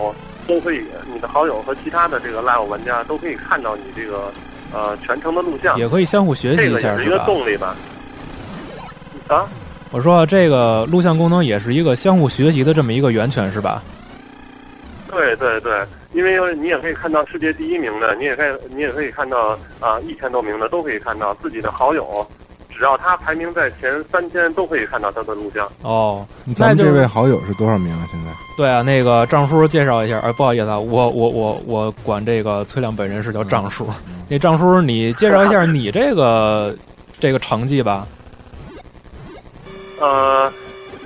[0.46, 4.30] 都可以，你的好友和其他的这个 live 玩家都可以看到你这个
[4.72, 7.76] 呃全程的录像，也可以相互学习一下，这个是一个动力吧。
[9.28, 9.46] 啊，
[9.90, 13.82] 我说这个录像功能也是一个相互学习的这么一个源泉，是吧？
[15.10, 22.26] 对对对，因为你也可以看到世界第一名的，你也可以你也可以看到啊一千多名的都可以看到自己的好友，
[22.78, 25.68] 只要他排名在前三千，都可以看到他的录像。
[25.82, 28.06] 哦，咱们这位好友是多少名啊？
[28.08, 33.88] 现在对啊，那个张叔介绍一下，哎，不好意思啊，我我我我管这个崔亮本人是叫张叔。
[34.28, 36.76] 那张叔，你介绍一下你这个
[37.18, 38.06] 这个成绩吧？
[40.00, 40.52] 呃，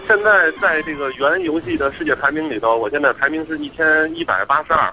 [0.06, 4.92] 现在在这个原游戏的世界排名里头，我现在排名是一千一百八十二。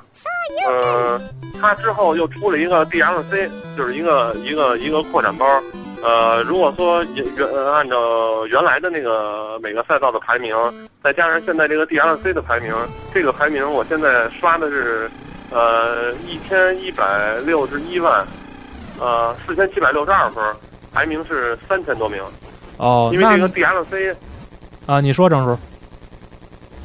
[0.70, 1.20] 呃，
[1.60, 5.46] 他之后又出了一个 DLC，就是一个一个一个扩展包。
[6.02, 10.56] 呃，如果说原原呃按照原来的那个每个赛道的排名，
[11.04, 12.74] 再加上现在这个 DLC 的排名，
[13.14, 15.12] 这个排名我现在刷的是
[15.52, 18.26] 呃一千一百六十一万，
[18.98, 20.42] 呃四千七百六十二分，
[20.94, 22.24] 排名是三千多名。
[22.78, 24.16] 哦，因为这个 DLC
[24.86, 25.52] 啊，你说张叔，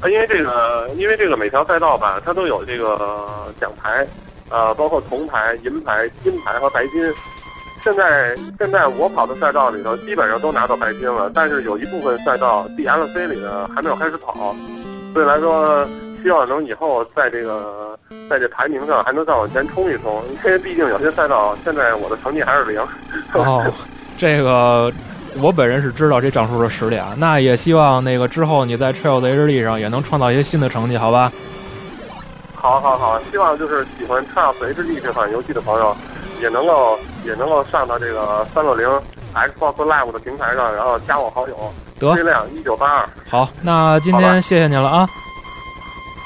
[0.00, 4.04] 啊，因为这个，因为这个每条赛道吧，它都有这个奖牌，
[4.50, 7.14] 呃，包括铜牌、银牌、金牌和白金。
[7.84, 14.56] 现在现在我跑的赛道里头，基本上都拿到白金了，但是有一部分赛道 DLC 里的还没有开始跑，
[15.12, 15.86] 所以来说，
[16.22, 17.94] 希望能以后在这个
[18.30, 22.80] 在这排名上还能再往前冲一冲，因为毕竟有些赛道现在我的成绩还是零。
[23.34, 23.62] 哦，
[24.16, 24.90] 这个
[25.42, 31.30] 我本人是知道这张叔的实力啊，那也希望那个之后你在 Trails HD 上也能创造一些新的成绩，好吧？
[32.54, 35.94] 好好好，希望就是喜欢 Trials HD 这款游戏的朋友，
[36.40, 38.86] 也能够也能够上到这个三六零
[39.34, 43.08] Xbox Live 的平台上，然后加我好友，得崔亮一九八二。
[43.28, 45.08] 好，那今天谢谢您了啊！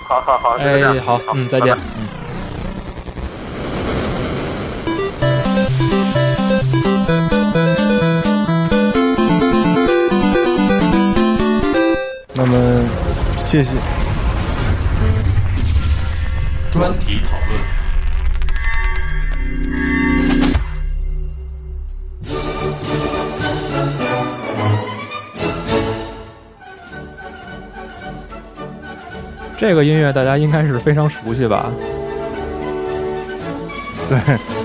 [0.08, 1.86] 好好好，就这样哎，好，嗯，再见拜拜。
[1.96, 2.08] 嗯。
[12.34, 12.88] 那么
[13.44, 13.70] 谢谢。
[16.70, 17.77] 专题讨论。
[29.58, 31.66] 这个音乐大家应该是非常熟悉吧？
[34.08, 34.18] 对，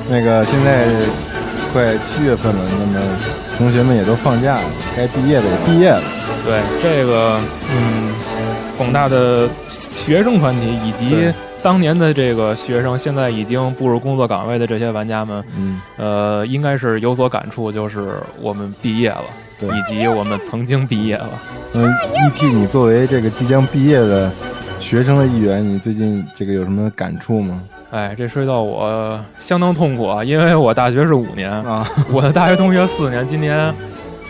[0.07, 0.87] 那个现在
[1.73, 2.99] 快七月份了，那么
[3.57, 4.63] 同学们也都放假了，
[4.95, 6.01] 该毕业的也毕业了。
[6.45, 7.39] 对，这个
[7.75, 8.13] 嗯，
[8.77, 19.23] 广大的学生团体以及当年的这个学生，现在已经步入工作岗位的这些玩家们，嗯，呃，应该是有所感触，就是我们毕业了，
[19.59, 21.29] 对以及我们曾经毕业了。
[21.73, 24.29] 嗯，ET，你作为这个即将毕业的
[24.83, 27.63] 学生的一员，你最近这个有什么感触吗？
[27.89, 33.73] 哎，这说到我相当痛苦啊，因为我大学是五年，啊， 我的大学同学四年，今年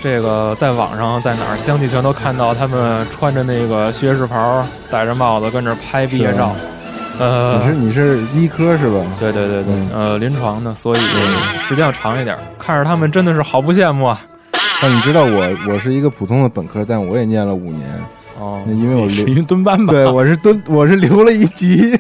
[0.02, 6.56] 这个在网上在哪儿相继全都看到他们穿着那个学士袍，戴着帽子跟着拍毕业照。
[7.20, 9.04] 呃，你是你是医科是吧？
[9.20, 11.00] 对对对对，嗯呃，临床的，所以
[11.60, 12.38] 时间要长一点。
[12.60, 14.22] 看着他们真的是好不羡慕啊。
[14.82, 17.82] 但你知道我我是一个普通的本科，但我也念了五年，
[18.44, 19.94] 哦，因为我是留一蹲班吧？
[19.94, 21.98] 对我是蹲我是留了一级。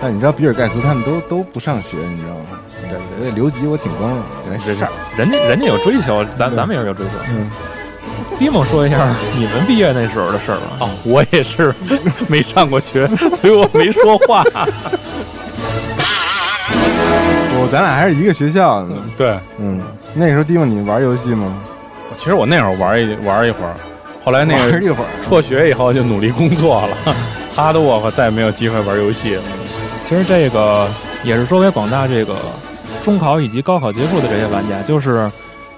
[0.00, 2.58] 但你知道比尔盖茨他们都都不上学，你知道吗？
[2.90, 4.90] 对对，留级我挺光荣的，没事儿。
[5.16, 7.12] 人家人家有追求，咱咱们也有追求。
[7.30, 7.48] 嗯，
[8.36, 10.62] 迪蒙说一下你们毕业那时候的事儿吧。
[10.80, 11.72] 哦，我也是
[12.26, 13.06] 没上过学，
[13.40, 14.42] 所以我没说话。
[17.56, 18.88] 我咱俩还是一个学校的。
[19.16, 19.80] 对，嗯，
[20.14, 21.54] 那时候蒂蒙你玩游戏吗？
[22.18, 23.74] 其实我那会儿玩一玩一会儿，
[24.24, 25.08] 后来那个玩一会儿。
[25.22, 27.14] 辍学以后就努力工作了，
[27.54, 29.42] 哈的我可再也没有机会玩游戏了。
[30.08, 30.88] 其实这个
[31.22, 32.36] 也是说给广大这个
[33.02, 35.30] 中考以及高考结束的这些玩家，就是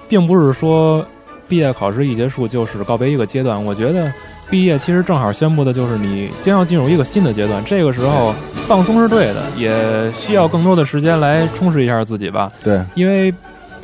[0.07, 1.05] 并不是说
[1.47, 3.63] 毕业考试一结束就是告别一个阶段。
[3.63, 4.11] 我觉得
[4.49, 8.33] 毕业其实正好宣布的就是你将要进入一个新的阶段，这个时候
[8.67, 12.49] 放松是对的，也需要更多的时间来充实一下自己吧。
[12.63, 13.33] 对，因为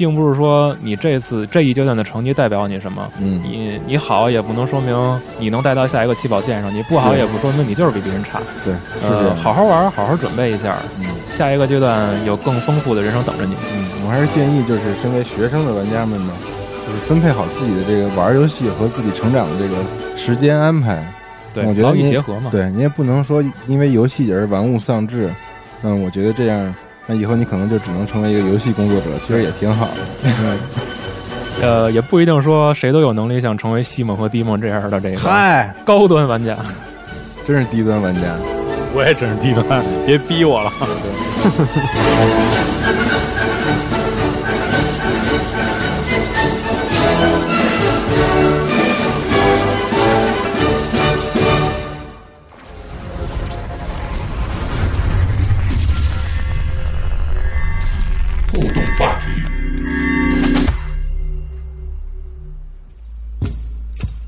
[0.03, 8.41] 并不是说你这次这一阶段的成绩代表你什么，嗯，你你好也不能说明你能带到下一个起跑线上，你不好也不说明你就是比别人差。
[8.65, 9.35] 对，是这呃，样。
[9.37, 11.05] 好好玩，好好准备一下，嗯
[11.37, 13.55] 下一个阶段有更丰富的人生等着你。
[13.73, 16.33] 嗯，我还是建议就是身为学生的玩家们呢，
[16.85, 21.01] 就是分配好自己的这个玩游戏和自己成长的这个时间安排。
[21.53, 22.49] 对，劳逸我觉得你结合嘛。
[22.51, 25.29] 对你也不能说因为游戏而玩物丧志。
[25.85, 29.93] 嗯，我觉得这样，那以后你可能就只能成为一个游戏工作者，其实也挺好的。
[30.23, 30.57] 嗯，
[31.61, 36.55] 呃，也不一定说谁都有能力想成为西蒙和迪蒙这样的这个嗨，高端玩家。
[37.45, 38.21] 真是低端玩家。
[38.95, 40.71] 我也真是低端，别逼我了。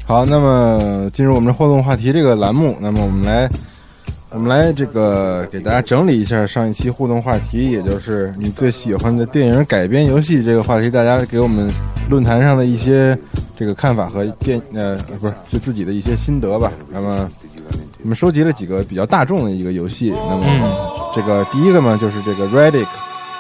[0.08, 3.50] 好，那么进入我们的互动话题这个栏目，那么我们来，
[4.30, 11.68] 我们来这个给大家整理一下上一期互动话题，也就是你最喜欢的电影改编游戏这个话题，大家给我们
[12.08, 13.18] 论坛上的一些
[13.58, 16.72] 这个看法和电呃不是就自己的一些心得吧。
[16.92, 17.28] 那么
[18.04, 22.86] 我们收集了几个比较大众的一个游戏，那么这个第一个嘛就是这个 Redick，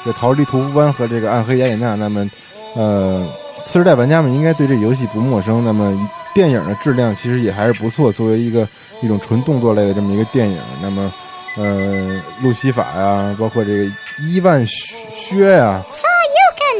[0.03, 2.27] 这逃离屠夫湾和这个暗黑雅典娜，那么
[2.75, 3.23] 呃
[3.65, 5.95] 次世代玩家们应该对这游戏不陌生，那么。
[6.35, 8.67] 电影的质量其实也还是不错，作为一个
[9.01, 11.11] 一种纯动作类的这么一个电影，那么，
[11.55, 15.81] 呃，路西法呀，包括这个伊万靴呀，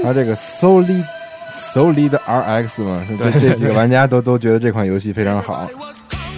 [0.03, 1.01] 还有这个 Solid
[1.49, 5.67] Solid RX 嘛，这这几个玩家都 都觉得这款游戏非常好。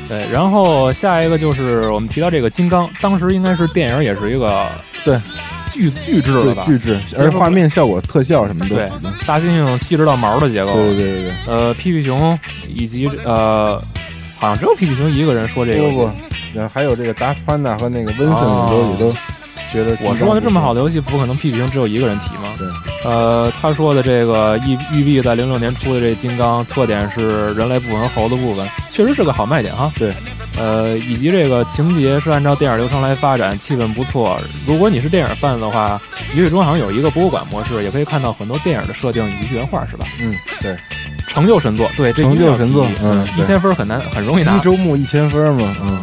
[0.07, 4.67] 对，然后下一个就是我们提到这个金刚，当时应该是电影也是一个
[5.03, 5.19] 对。
[5.71, 8.89] 巨巨制的吧，巨制，而且画面效果、特效什么的，对，
[9.25, 11.31] 大猩猩细致到毛的结构，对对对对。
[11.47, 13.81] 呃，屁屁熊以及呃，
[14.37, 16.09] 好像只有屁屁熊一个人说这个，不
[16.53, 19.11] 不，还有这个达斯潘达和那个温森都也都
[19.71, 19.97] 觉得。
[20.03, 22.53] 我说的这么好的游戏，不可能屁屁熊只有一个人提吗？
[22.57, 22.67] 对。
[23.03, 29.91] 呃，他说的这个育育碧在零六年出的这金刚，特点是人类部分和猴子部分，确实是个好卖点哈。
[29.95, 30.13] 对。
[30.55, 34.39] 呃，以及这个情节是按照电影流程来发展，气氛不错。
[34.65, 35.99] 如果你是电影范的话，
[36.35, 40.05] 游戏中好像有一个博物馆模式，也可以看到很多电影的设定以及原画，是吧？
[40.19, 40.75] 嗯，对。
[41.27, 44.57] 成就神作，对，成就神作，嗯，一千分很难，很容易拿。
[44.57, 46.01] 一周目一千分嘛，嗯。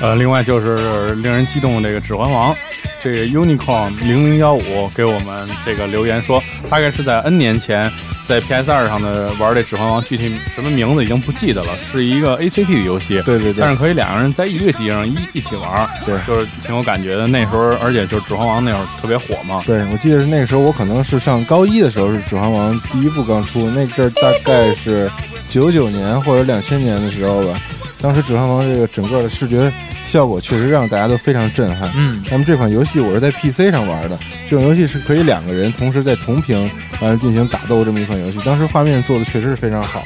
[0.00, 2.54] 呃，另外就是令人激动的这个《指环王》。
[3.02, 7.90] 这个 Unicorn 零零幺五给我们这个留言说，大概是在 N 年前
[8.24, 13.20] 在 PS 二上的玩这《指环王》，具体什么名字已经不记得了，是一个 ACT 的游戏。
[13.22, 13.60] 对对对。
[13.60, 17.26] 但是可以两个人在一个机上一一起玩，对，就是挺有感觉的。
[17.26, 19.60] 那时候，而且就是《指环王》那会儿特别火嘛。
[19.66, 25.10] 对，我记得是那个时候，我可能是上高一的时候，是《指环王》第一部刚出，那阵儿大概是
[25.50, 27.58] 九九年或者两千年的时候吧。
[28.02, 29.72] 当时《指环王》这个整个的视觉。
[30.04, 31.90] 效果确实让大家都非常震撼。
[31.96, 34.18] 嗯，那么这款游戏我是在 PC 上玩的，
[34.50, 38.38] 这种游戏是可以两个人同时在同屏完了进行打斗这么一款游戏。
[38.44, 40.04] 当时画面做的确实是非常好。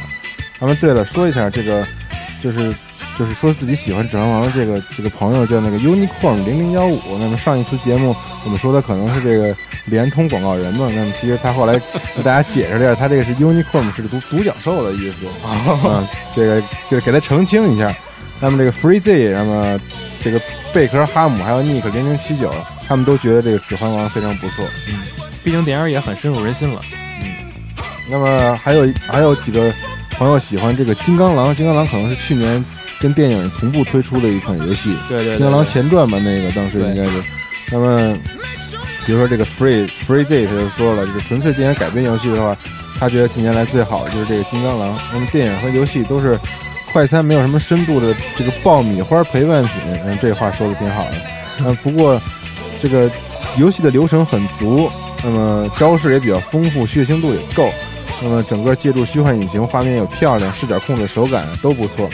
[0.61, 1.85] 那么对了，说一下这个，
[2.41, 2.73] 就是
[3.19, 7.01] 就是说自己喜欢《指环王》的这个这个朋友叫那个 Unicorn 零零幺五。
[7.19, 11.79] 那么上一次节目我们说他可能是这个联通广告人嘛，那么其实他后来
[12.15, 17.95] 给大家解释了一下，他这个是 Unicorn 是独独角兽的意思啊，这个就是给他澄清一下。
[18.39, 19.81] 那么这个 Free Z，那么
[20.21, 20.39] 这个
[20.71, 22.55] 贝壳哈姆还有 Nick 零零七九，
[22.87, 24.63] 他们都觉得这个《指环王》非常不错。
[24.91, 25.01] 嗯，
[25.43, 26.83] 毕竟电影也很深入人心了。
[27.23, 27.33] 嗯，
[28.11, 29.73] 那么还有还有几个
[30.11, 32.63] 朋友喜欢这个《金刚狼》，《金刚狼》可能是去年
[33.01, 34.97] 跟电影同步推出的一款游戏。
[35.09, 37.23] 对对，《金刚狼前传》吧，那个当时应该是。
[37.71, 38.17] 那么
[39.05, 42.57] 比如说这个 Free Free Z，他就说了，就是纯粹进行改编游戏的话，
[42.99, 44.97] 他觉得近年来最好的就是这个《金刚狼》。
[45.13, 46.39] 那么电影和游戏都是。
[46.93, 49.73] 快餐没有什么深度的这个爆米花陪伴品，
[50.07, 51.13] 嗯，这话说的挺好的。
[51.59, 52.19] 嗯，不过
[52.81, 53.11] 这个
[53.59, 54.91] 游戏的流程很足，
[55.23, 57.69] 那么招式也比较丰富，血腥度也够。
[58.23, 62.09] 那么整个借助虚幻引擎，画面又漂亮，视角控制手感都不错。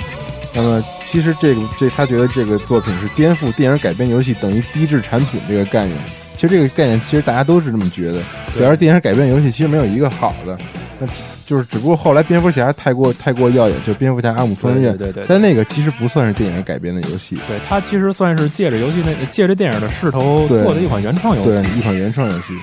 [0.54, 5.96] 那么其实这个这他觉得这个作品是颠覆电影改编游戏等于低质产品这个概念。
[6.36, 8.22] 其实这个概念其实大家都是这么觉得，
[8.56, 10.58] 主要是电影改编游戏其实没有一个好的。
[10.98, 11.06] 那
[11.46, 22.54] 就是只不过后来蝙蝠侠太过太过耀眼，就蝙蝠侠阿姆斯特对对对，但那个其实不算是电影改编的游戏，对，它其实算是借着游戏那借着电影的势头做的一款原创游戏，对，一款原创游戏。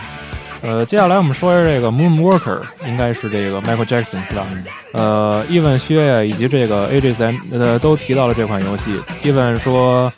[0.62, 4.46] 呃，接下来我们说一下这个 Moonwalker，应该是这个 Michael Jackson 是吧？
[4.94, 9.00] 呃，，Even 薛呀以及这个 AJ 三呃都提到了这款游戏。
[9.24, 10.12] Even 说，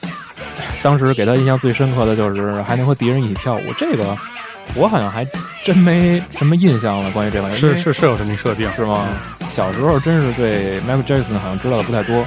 [0.81, 4.17] 当时给他印象最深刻的就是还能和敌人一起跳舞，这个。
[4.73, 5.27] 我好像还
[5.65, 9.05] 真没什么印象了，关于这款游戏是是是有这么设定是吗？
[9.49, 12.25] 小时候真是对 Michael Jackson 好像知道的不太多。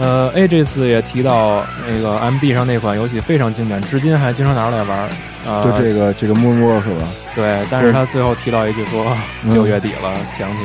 [0.00, 5.08] 呃，A 这次也提到那个 M D 上那款游戏非常经典，至今还经常拿出来玩。
[5.46, 7.06] 呃，就这个这个 Moon 是吧？
[7.34, 9.06] 对，但是他最后提到一句说
[9.44, 10.58] 六月底了，想起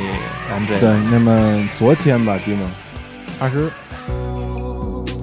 [0.50, 0.78] M J。
[0.78, 2.68] 对，那么昨天吧，弟们，
[3.40, 3.68] 二十，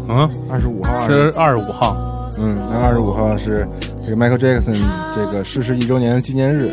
[0.08, 1.96] 嗯，二十五号是二十五号，
[2.38, 3.68] 嗯，那二十五号是。
[4.04, 4.82] 这个 Michael Jackson
[5.16, 6.72] 这个逝世一周年纪念日，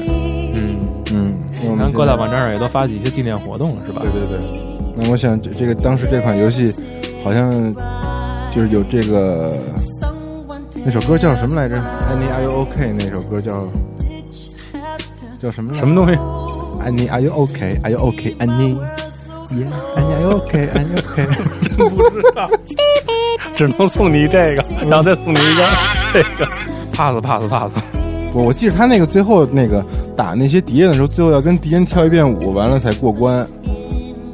[0.55, 0.79] 嗯
[1.13, 4.01] 嗯，你看各大网站上也都发起一些纪念活动了，是吧？
[4.01, 4.39] 对对对。
[4.97, 6.75] 那我想这这个当时这款游戏
[7.29, 7.75] 好像
[8.55, 9.53] 就是有这个
[10.83, 12.95] 那首歌叫什么来着？Annie Are You OK？
[12.99, 13.69] 那首歌叫
[15.43, 15.75] 叫什么？
[15.75, 16.13] 什么东西
[16.83, 21.27] ？Annie Are You OK？Are You OK？Annie？Yeah，Annie Are You OK？Annie OK？
[21.77, 22.49] 真不知道，
[23.55, 25.69] 只能送你这个，然后再送你一 个。
[26.15, 26.47] 这个
[26.95, 27.75] pass pass pass，
[28.33, 29.85] 我我记得他那个最后那个
[30.17, 33.47] 打那些敌人的时候，最后要跟敌人跳一遍舞，完了才过关。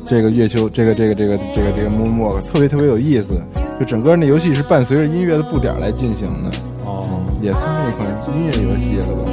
[0.07, 3.35] 这个月球，这个这个这个这个这个 Moonwalk 特别特别有意思，
[3.81, 6.51] 就整个那游戏是伴随着音乐的步点来进行的，
[6.85, 9.25] 哦，也算一款音乐游戏了吧？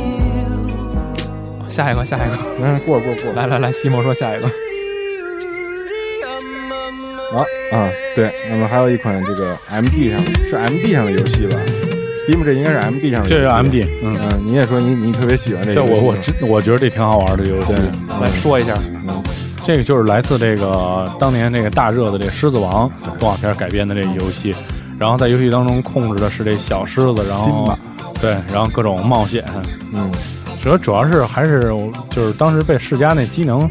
[1.68, 4.48] 下一个，下一个，嗯，过过过，来来来，西蒙说下一个。
[7.34, 7.40] 啊
[7.72, 11.56] 啊，对，那么还有一款这个 MD 上是 MD 上的游戏吧
[12.28, 16.16] ？Steam 这应该是 MD 上的，这是 MD，嗯嗯，你也说你你特别喜欢这个，我我
[16.48, 17.74] 我觉得这挺好玩的游戏。
[18.22, 18.74] 来说一下，
[19.08, 19.21] 嗯
[19.72, 22.90] 这个就是来自这个当年这个大热的这《狮子王》
[23.22, 24.54] 动画片改编的这游戏，
[25.00, 27.74] 然后在游戏当中控制的是这小狮子，然后
[28.20, 29.46] 对，然后各种冒险，
[29.94, 30.12] 嗯，
[30.62, 31.70] 主要主要是还是
[32.10, 33.70] 就是当时被世嘉那机能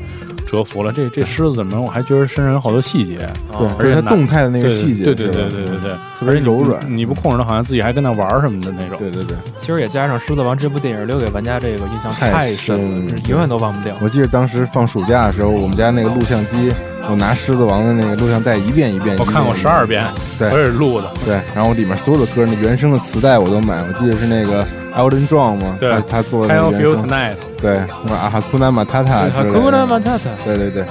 [0.51, 0.93] 折服了。
[0.93, 3.19] 这这狮子怎么，我还觉得身上有好多细节，
[3.57, 8.99] 对，而且它动态的那个细节，对对对对对对，特别柔软你你不控制它，好像自己还跟那玩儿什么的那种。
[8.99, 9.37] 对对对。
[9.59, 13.97] 其实也加上《狮子王》这部电影留给玩家这个印象太太深了，深了永远都忘不掉。
[14.01, 16.73] 我记得当时放暑假的时候，我们家那个录像机，
[17.09, 20.05] 我拿《狮子王》的那个录像带一遍一遍，我看过十二遍，
[20.39, 21.11] 对我也是录的。
[21.25, 23.83] 对，然后里面所有的歌，那原声的磁带我都买。
[23.83, 30.85] 我记得是那个 Elton John 嘛，对他他做的，tonight，对，什么阿哈库纳马塔塔之类的，库纳马塔塔，对对对。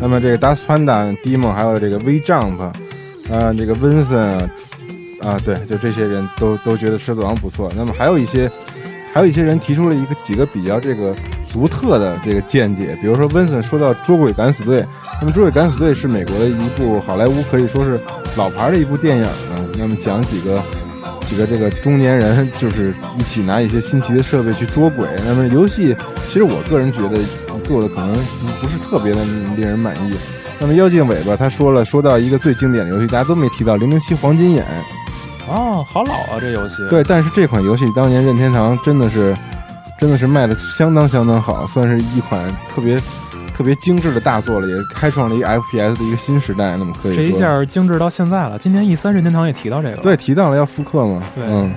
[0.00, 2.72] 那么这个 Dust Panda、Demo 还有这个 V Jump，
[3.28, 4.48] 呃，这个 Vincent
[5.20, 7.70] 啊，对，就这些人都都觉得狮子王不错。
[7.76, 8.50] 那么还有一些，
[9.12, 11.14] 还有一些人提出了一个几个比较这个
[11.52, 14.80] 独特的这个见解，比如说 Vincent 说到《捉鬼敢死队》，
[15.20, 18.00] 那么《捉鬼敢死队》是美国的一部好莱坞可以说是
[18.36, 19.30] 老牌的一部电影了。
[19.76, 20.62] 那么讲几个
[21.30, 25.06] 几个这个中年人，就是一起拿一些新奇的设备去捉鬼。
[25.24, 27.20] 那么游戏，其实我个人觉得
[27.64, 28.12] 做的可能
[28.60, 29.24] 不是特别的
[29.56, 30.16] 令人满意。
[30.58, 34.66] 那么妖精尾巴他说了，说到一个最经典的游戏，大家都没提到《零零七黄金眼》。
[35.52, 36.76] 哦，好老啊，这游戏。
[36.90, 39.36] 对，但是这款游戏当年任天堂真的是，
[40.00, 43.00] 真的是卖的相当相当好，算是一款特别
[43.60, 46.78] 特别精致的大作了，也开创了一个 FPS 的一个新时代。
[46.78, 48.58] 那么可以说，这一下精致到现在了。
[48.58, 51.70] 今年 E 三任天堂也提到这个，对，提到了要复刻嘛，对嗯，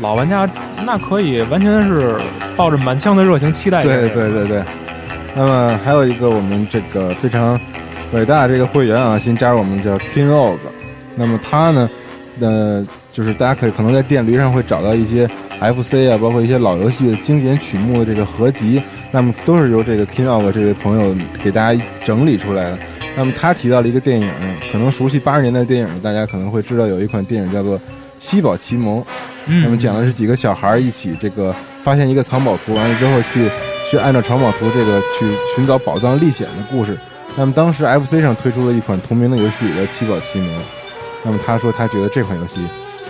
[0.00, 0.50] 老玩家
[0.84, 2.16] 那可以完全是
[2.56, 3.84] 抱着满腔的热情期待。
[3.84, 4.60] 对对对对。
[5.36, 7.56] 那么还有一个我们这个非常
[8.12, 10.56] 伟大的这个会员啊，新加入我们叫 King Og。
[11.14, 11.88] 那么他呢，
[12.40, 15.30] 呃，就是大家可以可能在电驴上会找到一些
[15.60, 22.78] FC 啊，包括一些老游戏的经典曲目的这个合集，那么都是由这个 King Og 这位朋友给大家整理出来的。
[23.16, 24.30] 那么他提到了一个电影，
[24.72, 27.78] 可能熟悉八十年代电影的大家可能会知道有一款电影叫做
[28.18, 29.00] 《七宝奇谋》。
[29.46, 33.48] 嗯，那么讲的是几个小孩一起这个发现一个藏宝图，完了之后去
[33.90, 36.96] 去按照藏宝图这个去寻找宝藏历险的故事。
[37.36, 40.46] 那么当时 FC 上推出了一款同名的游戏，叫《七宝奇谋》。
[41.24, 42.60] 那么他说他觉得这款游戏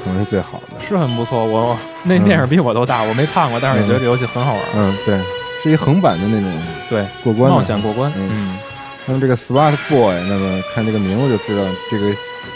[0.04, 0.84] 可能是最好的。
[0.84, 1.44] 是很不错。
[1.44, 4.62] 我那电影比我都大，我没看过，但是也觉得这游戏很好玩。
[4.74, 5.18] 嗯，对，
[5.62, 6.50] 是一横版的那种
[6.88, 8.12] 对，过关的冒险过关。
[8.16, 8.58] 嗯嗯，
[9.06, 12.06] 那么这个 SWAT Boy，那么看这个名字就知道这个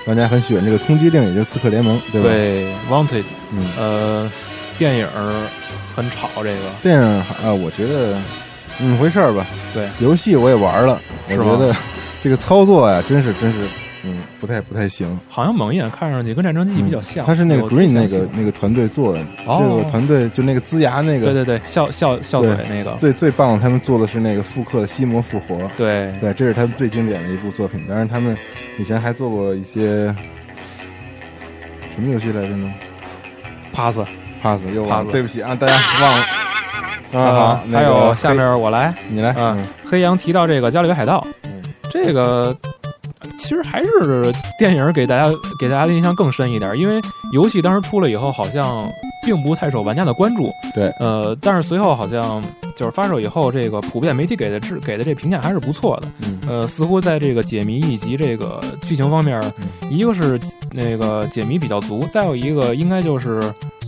[0.06, 4.32] 玩家很喜欢这个通缉令，也就是刺客联盟，对吧？，对，Wanted，嗯，呃，
[4.78, 5.08] 电影
[5.94, 8.16] 很吵，这个电影啊，我觉得
[8.80, 9.46] 嗯回事儿吧。
[9.72, 11.74] 对，游戏我也玩了，我觉得
[12.22, 13.58] 这个操作呀，真是真是，
[14.04, 15.18] 嗯，不太不太行。
[15.28, 17.24] 好像猛一眼看上去跟战争机器比较像。
[17.24, 27.84] 他是那个 Green 那个那个团队做的，哦这个团队就那个龇牙那个，对对对，笑笑笑嘴那个，最最棒的，他们做的是那个复刻的《西摩复活》，对，对，这是他们最经典的一部作品。
[27.88, 28.36] 当然，他们
[28.78, 30.06] 以前还做过一些
[31.94, 32.72] 什么游戏来着呢
[33.72, 33.98] pass。
[34.42, 36.24] ？Pass 又忘了 Pass 对不起啊，大家忘了。
[37.14, 41.26] 啊好，，还有下面我来，你来，嗯嗯，黑羊提到这个《加勒比海盗》，
[41.90, 42.54] 这个
[43.44, 45.30] 其实还是电影给大家
[45.60, 46.98] 给大家的印象更深一点，因为
[47.34, 48.90] 游戏当时出了以后，好像
[49.24, 50.50] 并不太受玩家的关注。
[50.74, 52.42] 对，呃，但是随后好像
[52.74, 56.08] 就是发售以后，这个普遍媒体给的质给的这评价还是不错的。
[56.22, 59.42] 嗯呃，似乎在这个解谜以及这个剧情方面，
[59.90, 60.40] 一个是
[60.72, 63.42] 那个解谜比较足，再有一个应该就是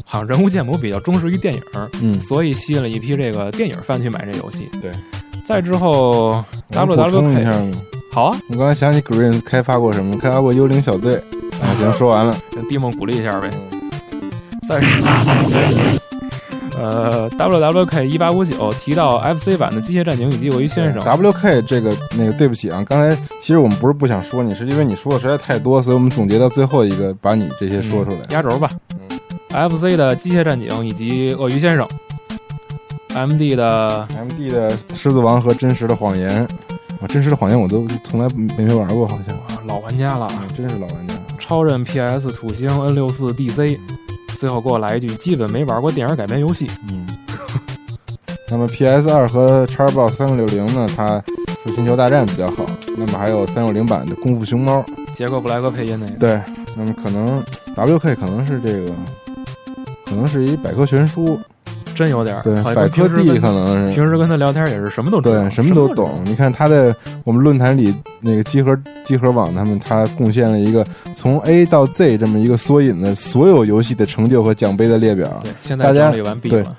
[0.04, 1.62] 好像人物建模比较忠实于电影。
[2.02, 4.68] 嗯，所以吸引了一批这个电影范去买这游戏。
[4.82, 4.90] 对，
[5.46, 7.52] 再之后我能补充一下？
[8.16, 10.16] 好啊，我刚才想起 Green 开发过什么？
[10.16, 11.16] 开发过幽灵小队。
[11.60, 12.34] 啊， 行，说完了。
[12.50, 13.50] 跟蒂梦鼓励一下呗。
[14.66, 15.06] 再说，
[16.80, 28.16] 呃，WWK 一八五九提到 FC 版的机械战警以及鳄鱼先生，WK 这个那个，对不起啊，刚才其实我们不是不想说你，是因为你说的实在太多，所以我们总结到最后一个，把你这些说出来。
[28.30, 28.70] 压轴吧。
[29.50, 31.86] FC 的机械战警以及鳄鱼先生
[33.14, 36.46] ，MD 的 MD 的《狮子王》和《真实的谎言》
[37.00, 39.36] 啊，《真实的谎言》我都从来没没玩过，好像。
[39.36, 41.14] 啊老玩家了，啊，真是老玩家。
[41.38, 43.78] 超任 PS 土星 N 六四 DC，
[44.38, 46.70] 最后给我来一句，基本没玩过电影改编游戏。
[46.90, 47.06] 嗯。
[48.48, 51.20] 那么 PS 二和 Xbox 三六零呢，它
[51.64, 52.64] 是《星球大战》比较好。
[52.96, 54.78] 那么还有三六零版的《功夫熊猫》，
[55.14, 56.40] 杰克布莱克配音那个，对，
[56.76, 57.42] 那么可能
[57.74, 58.92] WK 可能是这个，
[60.06, 61.38] 可能是一百科全书，
[61.96, 62.42] 真有点儿。
[62.42, 66.20] 对，百科帝可能是平时跟他聊天也是什么都对，什么都懂。
[66.24, 66.94] 你看他在
[67.24, 75.40] 我们论坛里那个集合集合网，他们他贡献了一个从 A 到 Z 这么一个缩影的所有游戏的成就和奖杯的列表。
[75.42, 76.76] 对，现在大家整理完毕对了。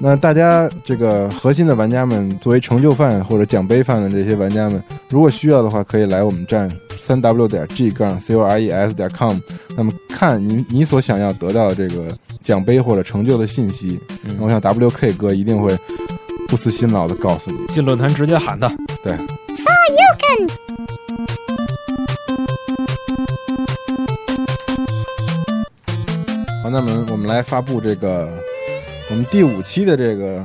[0.00, 9.36] 那大家这个核心的玩家们，作为成就犯或者奖杯犯的这些玩家们，如果需要的话，可以来我们站三 w 点 g 杠 c o r e s 点 com，
[9.76, 12.08] 那么看你你所想要得到的这个
[12.42, 15.78] 奖杯或者成就的信息，嗯我想 WK 哥一定会
[16.48, 17.66] 不辞辛劳的告诉你。
[17.68, 18.68] 进论坛直接喊他。
[19.02, 19.16] 对，
[26.62, 28.28] 好，那么我们来发布这个
[29.08, 30.44] 我们第五期的这个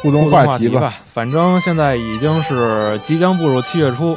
[0.00, 0.94] 互动话题吧。
[1.06, 4.16] 反正现在已经是即将步入七月初，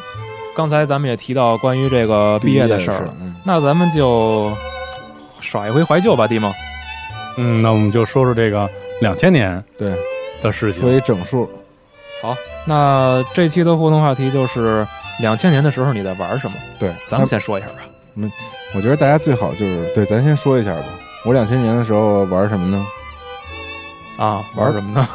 [0.55, 4.51] 刚才咱们也提到关于这个毕业的事儿了，嗯，那咱们就
[5.39, 6.53] 耍一回怀旧吧，弟梦。
[7.37, 8.69] 嗯，那我们就说说这个
[9.01, 9.93] 两千年对，
[10.41, 10.81] 的事情。
[10.81, 11.49] 所以整数。
[12.21, 14.85] 好，那这期的互动话题就是
[15.21, 16.55] 两千年的时候你在玩什么？
[16.79, 17.75] 对，咱们先说一下吧。
[18.73, 20.85] 我觉得大家最好就是对，咱先说一下吧。
[21.25, 22.85] 我两千年的时候玩什么呢？
[24.17, 25.07] 啊，玩什么呢？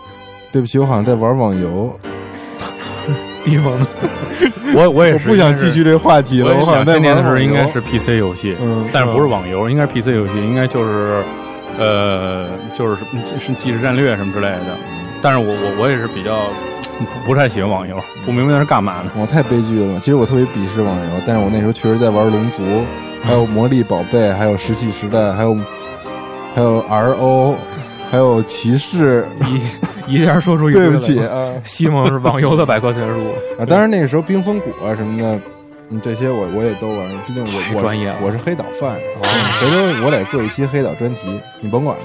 [0.52, 1.98] 对不起，我好像在玩网游。
[3.44, 3.86] 地方呢？
[4.74, 6.54] 我我也是，我不想继续这个话题了。
[6.54, 11.22] 我两千年的时候应该是 PC 游戏，嗯，但是不是网游，应该是 PC 游戏，应该就是
[11.78, 14.76] 呃，就是是是即时战略什么之类的。
[15.22, 16.48] 但是我我我也是比较
[16.98, 19.10] 不不太喜欢网游，不明白那是干嘛的。
[19.20, 19.98] 我太悲剧了。
[20.00, 22.62] 其实我特别鄙视网游，但是我那时候确实在玩龙族，
[23.22, 25.56] 还有魔力宝贝，还有石器时代，还有
[26.54, 27.54] 还有 RO，
[28.10, 29.26] 还有骑士。
[30.06, 33.26] 一一下说出一堆 对不起啊西蒙是网游的百科全书
[33.60, 33.66] 啊！
[33.66, 35.38] 当然那个时候冰封谷啊什么的，
[35.90, 37.08] 嗯，这些我我也都玩。
[37.26, 38.94] 毕竟我我专业我是黑岛范，
[39.60, 42.02] 回头我得做一期黑岛专题，你甭管了。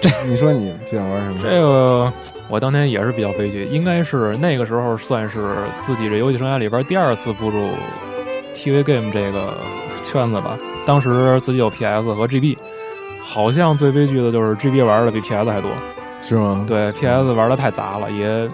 [0.00, 1.38] 这你说你喜欢玩什么？
[1.42, 2.12] 这个
[2.48, 7.70] 我当年也是比较悲剧，应该是那个时候算是自己这游戏生涯里边第二次步入
[8.54, 9.54] TV game 这个
[10.02, 10.58] 圈子吧。
[10.84, 12.58] 当时自己有 PS 和 GB，
[13.24, 15.70] 好像最悲剧的就是 GB 玩的比 PS 还多。
[16.22, 16.64] 是吗？
[16.66, 18.48] 对，PS 玩的太杂了，也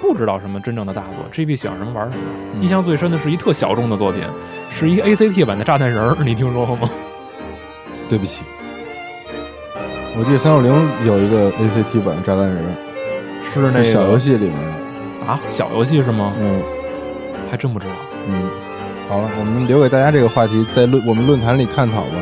[0.00, 1.24] 不知道什么真正的大作。
[1.32, 2.24] GB 想什么玩什么。
[2.54, 4.22] 嗯印象最深的是一特小众的作品，
[4.70, 6.90] 是一个 ACT 版的炸弹人儿，你听说过吗？
[8.08, 8.42] 对不起，
[10.18, 10.72] 我记得三六零
[11.06, 12.62] 有一个 ACT 版的炸弹人，
[13.54, 15.26] 是那个是小游戏里面的。
[15.26, 16.32] 啊，小游戏是吗？
[16.38, 16.60] 嗯
[17.50, 17.92] 还真不知道。
[18.28, 18.42] 嗯，
[19.08, 22.16] 好了，我们留给大家这个话题，在论我们论坛里探讨吧。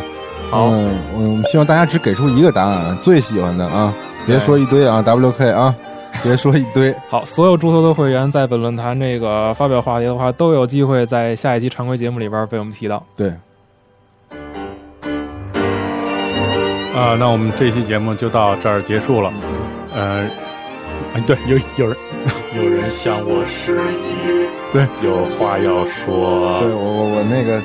[0.51, 3.93] 好，嗯，我们希望大家只给出一个答案，最喜欢的啊，
[4.27, 5.75] 别说一堆啊，WK 啊，
[6.23, 6.95] 别说一堆。
[7.09, 13.05] 好，所有注册的会员在本论坛这个发表话题的话，都有机会在下一期常规节目里边被我们提到。
[13.17, 13.29] 对，
[16.95, 19.33] 啊、那我们这期节目就到这儿结束了。
[19.95, 20.29] 呃，
[21.15, 21.97] 哎，对，有有人
[22.57, 26.61] 有人向我示意，对，有话要说。
[26.61, 27.63] 对我我我那个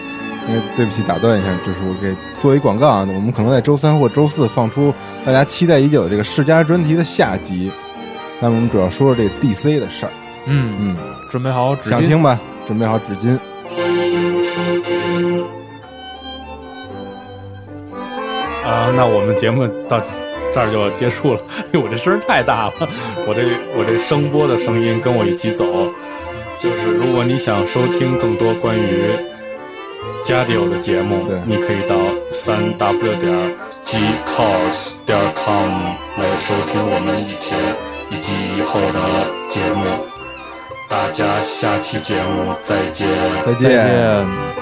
[0.48, 4.94] 那个对不起，打断一下，就是我给做一广告啊，我们可能在周三或周四放出
[5.26, 7.72] 大家期待已久的这个世家专题的下集。
[8.44, 10.12] 那我们主要说说这 DC 的事儿，
[10.48, 10.98] 嗯，嗯，
[11.30, 11.90] 准备好纸巾。
[11.92, 12.38] 想听吧？
[12.68, 13.40] 准备好纸巾。
[18.66, 19.98] 啊、那我们节目到
[20.54, 21.40] 这儿就结束了。
[21.72, 22.74] 因 为我这声儿太大了，
[23.26, 23.44] 我这
[23.78, 25.66] 我这声波的声音跟我一起走。
[26.60, 29.06] 就是如果你想收听更多关于
[30.26, 31.96] 加迪欧的节目对，你可以到
[32.30, 35.70] 三 w 点 g cos 点 com
[36.18, 37.58] 来收听我们以前
[38.14, 39.00] 以及以后的
[39.50, 39.84] 节目。
[40.90, 43.08] 大家下期节目再见。
[43.46, 44.53] 再再见。